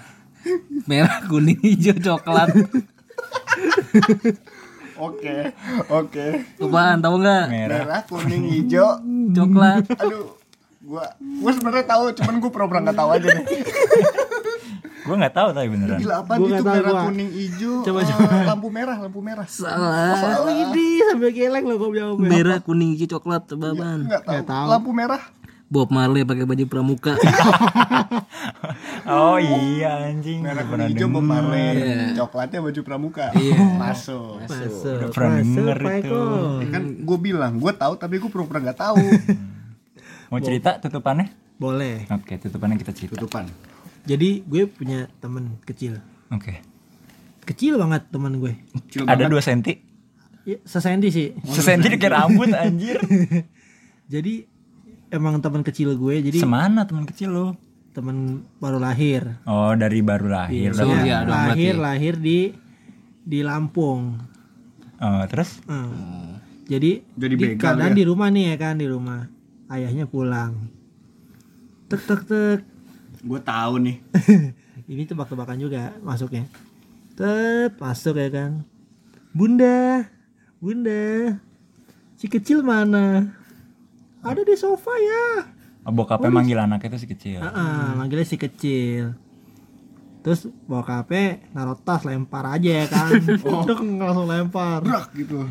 [0.86, 2.50] merah, kuning, hijau, coklat.
[4.96, 5.52] Oke.
[5.92, 6.26] Oke.
[6.56, 6.98] Apaan?
[7.04, 7.44] Tahu nggak?
[7.52, 9.02] Merah Merah, kuning, hijau.
[9.34, 9.84] Coklat.
[10.00, 10.32] Aduh.
[10.86, 11.02] Gua
[11.42, 13.46] gua sebenarnya tahu, cuman gua pura-pura nggak tahu aja deh.
[15.06, 17.02] Gue nggak tahu tapi beneran Gila apa Gua itu tahu, merah gua.
[17.06, 18.30] kuning hijau Coba, coba.
[18.44, 20.42] lampu merah lampu merah Salah.
[20.42, 22.26] Oh ini sampai geleng loh kok jawabnya.
[22.26, 24.04] Merah, kuning, hijau, coklat, tebaban.
[24.04, 24.32] nggak tahu.
[24.34, 24.66] Nggak tahu.
[24.68, 25.22] lampu merah
[25.66, 27.18] Bob Marley pakai baju pramuka.
[29.06, 31.22] oh iya anjing merah kuning hijau Bob.
[31.22, 33.26] Marley coklatnya baju pramuka
[33.76, 34.94] masuk Masuk.
[34.96, 36.20] Udah pernah Masuk, denger itu.
[36.60, 38.98] Ya kan gue bilang gue tahu tapi gue pura-pura nggak tahu
[40.30, 42.04] mau cerita tutupannya Boleh.
[42.08, 43.46] oke tutupannya kita cerita tutupan
[44.06, 45.98] Jadi gue punya temen kecil.
[46.28, 46.54] oke
[47.44, 48.54] Kecil banget temen gue.
[48.84, 49.30] Kecil ada banget.
[49.30, 49.74] dua senti
[50.42, 51.28] Ya, sesenti sih.
[51.44, 53.02] sesenti kayak rambut anjir
[54.06, 54.46] Jadi
[55.08, 56.22] emang teman kecil gue.
[56.22, 57.46] Jadi semana teman kecil lo
[57.90, 59.42] temen baru lahir.
[59.42, 62.54] oh dari baru lahir Iya, Surya dong lahir lahir di
[63.20, 64.22] di Lampung.
[64.96, 66.38] oh terus Hmm.
[66.64, 67.96] Jadi, Jadi di keadaan ya?
[67.96, 69.22] di rumah nih ya kan di rumah.
[69.66, 70.66] Ayahnya pulang.
[71.86, 72.60] Tek tek tek.
[73.26, 73.96] Gue tahu nih
[74.86, 76.46] Ini tebak-tebakan juga masuknya.
[77.18, 78.62] Tep masuk ya kan.
[79.34, 80.06] Bunda,
[80.62, 81.42] bunda,
[82.14, 83.34] si kecil mana?
[84.22, 85.26] Ada di sofa ya.
[85.86, 89.18] oh, bokapnya manggil anaknya itu si kecil Ah, ah, manggilnya si kecil.
[90.22, 93.10] Terus bokapnya naruh tas lempar aja ya kan.
[93.66, 94.86] Dek, langsung lempar.
[94.86, 95.50] Brak gitu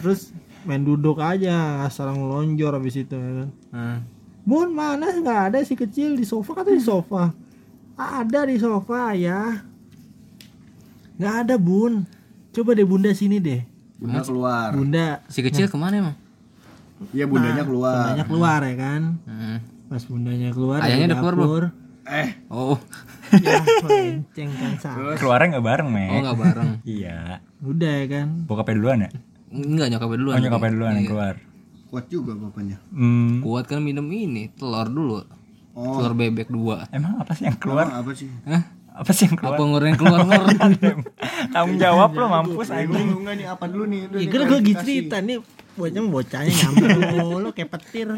[0.00, 0.36] Terus
[0.68, 3.48] main duduk aja, asal ngelonjor habis itu ya kan.
[3.72, 3.98] Hmm.
[4.46, 7.34] Bun mana nggak ada si kecil di sofa kata di sofa.
[7.94, 9.66] Ada di sofa ya.
[11.16, 12.06] Nggak ada bun.
[12.50, 13.62] Coba deh bunda sini deh.
[13.96, 16.16] bunda keluar Bunda, Si kecil ke mana emang?
[17.12, 19.02] iya bundanya keluar bundanya keluar ya kan.
[19.24, 19.56] Hmm.
[19.86, 21.46] Pas bundanya keluar Ayahnya udah keluar belum?
[21.46, 21.64] dapur,
[22.06, 22.76] eh Oh,
[23.36, 25.16] Ya, melenceng kan salah.
[25.16, 26.70] keluarnya nggak bareng oh me nggak bareng.
[26.84, 28.28] iya Udah ya kan.
[28.44, 29.10] bokapnya duluan ya
[29.48, 30.34] Enggak nyokapnya duluan.
[30.36, 31.34] oh nyokapnya duluan yang keluar
[31.96, 35.24] kuat juga bapaknya hmm, Kuat kan minum ini telur dulu.
[35.72, 36.84] oh Telur bebek dua.
[36.92, 38.62] emang apa sih yang keluar emang apa sih Hah?
[38.96, 40.44] apa sih yang keluar Apa ngurang keluar ngor?
[41.56, 44.44] tanggung jawab lo mampus Ayo anjing dulu enggak nih apa dulu nih Udah Ya nih,
[44.60, 45.38] gue cerita nih
[45.76, 46.84] bocah bocahnya nyampe
[47.20, 48.08] mulu kayak petir.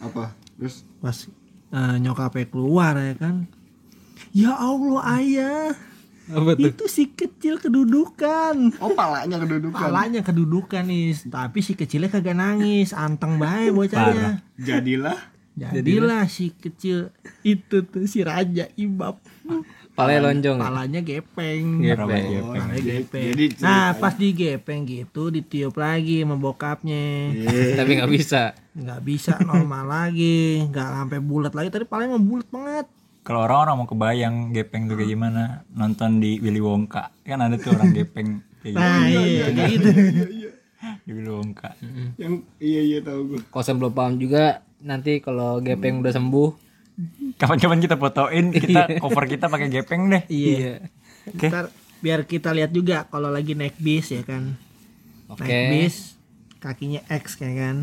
[0.00, 1.16] apa terus Pas
[1.72, 3.48] eh, nyokapnya keluar ya kan.
[4.32, 5.72] Ya Allah ayah.
[6.30, 6.70] Apa tuh?
[6.70, 8.78] Itu si kecil kedudukan.
[8.78, 14.44] oh palanya kedudukan Palanya kedudukan nih, tapi si kecilnya kagak nangis, anteng bae bocahnya.
[14.54, 17.12] jadilah Jadilah si kecil
[17.44, 19.20] itu tuh si raja ibab.
[19.92, 20.56] Palanya lonjong.
[20.56, 20.64] ya?
[20.64, 21.66] Palanya gepeng.
[21.84, 22.24] Gepeng.
[22.40, 23.24] Palanya gepeng.
[23.36, 27.36] jadi Nah, pas digepeng gitu ditiup lagi sama bokapnya.
[27.76, 28.56] Tapi nggak bisa.
[28.72, 32.88] nggak bisa normal lagi nggak sampai bulat lagi tadi paling mau bulat banget
[33.22, 37.14] kalau orang-orang mau kebayang gepeng tuh kayak gimana nonton di Willy Wonka.
[37.22, 38.82] Kan ada tuh orang gepeng kayak gitu.
[38.82, 39.88] nah iya kayak gitu
[41.06, 41.70] di Willy Wonka.
[42.18, 46.50] Yang iya iya tahu gue saya belum paham juga nanti kalau gepeng udah sembuh.
[47.40, 50.22] kapan-kapan kita fotoin kita cover kita pakai gepeng deh.
[50.28, 50.84] Iya.
[51.30, 51.46] Oke.
[51.48, 51.66] Ntar
[52.02, 54.58] biar kita lihat juga kalau lagi naik bis ya kan.
[55.30, 55.46] Oke.
[55.46, 56.18] naik bis
[56.62, 57.76] kakinya X kayak kan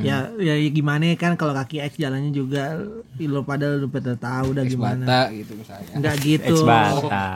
[0.00, 2.78] ya ya gimana kan kalau kaki X jalannya juga
[3.18, 5.92] lo pada lu pada tahu udah gimana Bata gitu misalnya.
[5.92, 7.28] nggak gitu Ex bata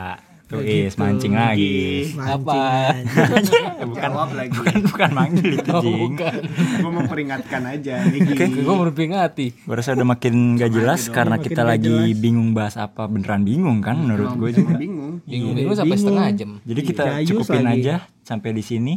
[0.45, 2.93] tuh is mancing lagi mancing Apa?
[2.93, 3.81] aja.
[3.89, 6.33] bukan jawab lagi bukan bukan manggil itu Oh, jing bukan.
[6.77, 9.47] gue mau peringatkan aja Niki Gue memperingati.
[9.57, 12.21] gue rasa udah makin gak jelas karena Makin kita lagi jelas.
[12.21, 16.49] bingung bahas apa beneran bingung kan menurut gue juga bingung Bingung-bingung sampai setengah jam.
[16.61, 17.81] jadi kita cukupin lagi.
[17.81, 18.93] aja sampai di sini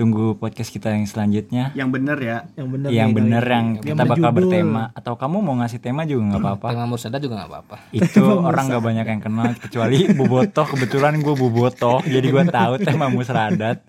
[0.00, 1.76] tunggu podcast kita yang selanjutnya.
[1.76, 2.38] Yang bener ya.
[2.56, 4.88] Yang bener yang bener yang Yang kita bakal bertema.
[4.96, 6.68] Atau kamu mau ngasih tema juga nggak apa-apa.
[6.72, 7.76] Tema Mursada juga nggak apa-apa.
[8.00, 13.12] itu orang nggak banyak yang kenal kecuali Bobotoh kebetulan gue Bobotoh jadi gue tahu tema
[13.12, 13.84] musradat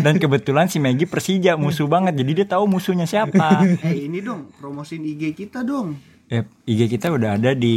[0.00, 2.16] dan kebetulan si Maggie Persija musuh banget.
[2.16, 3.68] Jadi dia tahu musuhnya siapa.
[3.84, 6.00] Eh ini dong promosiin IG kita dong
[6.30, 7.76] ya, IG kita udah ada di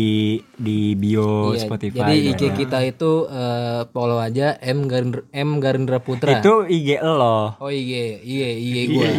[0.54, 2.30] di bio Iya, Spotify Jadi ya.
[2.30, 6.38] IG kita itu eh, follow aja M Garindra, M Garindra Putra.
[6.38, 7.92] itu IG lo Oh IG,
[8.22, 9.10] IG, IG gua.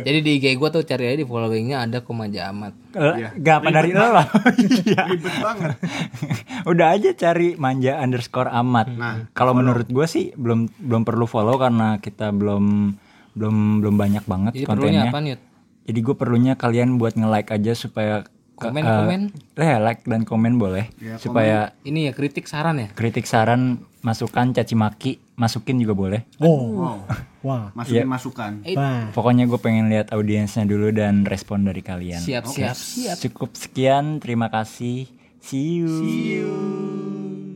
[0.00, 2.72] Jadi di IG gua tuh cari aja di followingnya ada Komaja Amat.
[2.92, 5.02] Eh, Gak apa dari lo Iya.
[5.06, 5.72] ribet banget
[6.70, 8.86] Udah aja cari manja underscore amat.
[8.90, 12.96] Nah, kalau menurut gue sih belum belum perlu follow karena kita belum
[13.32, 15.04] belum belum banyak banget Jadi perlunya kontennya.
[15.06, 15.38] apa nih?
[15.82, 18.22] Jadi gue perlunya kalian buat nge-like aja supaya
[18.64, 19.20] Komen, eh, komen.
[19.56, 22.88] eh, like dan komen boleh Ya, supaya Ini ya kritik saran ya.
[22.90, 26.20] kritik saran masukan caci maki masukin juga boleh.
[26.38, 26.98] oh
[27.42, 28.08] wah masukin Iya.
[28.08, 32.18] masukan wah Pokoknya gue pengen lihat audiensnya dulu dan respon dari kalian.
[32.18, 33.16] Siap, siap, siap.
[33.20, 35.10] Cukup sekian, terima kasih.
[35.40, 35.90] See you.
[35.90, 37.51] See you.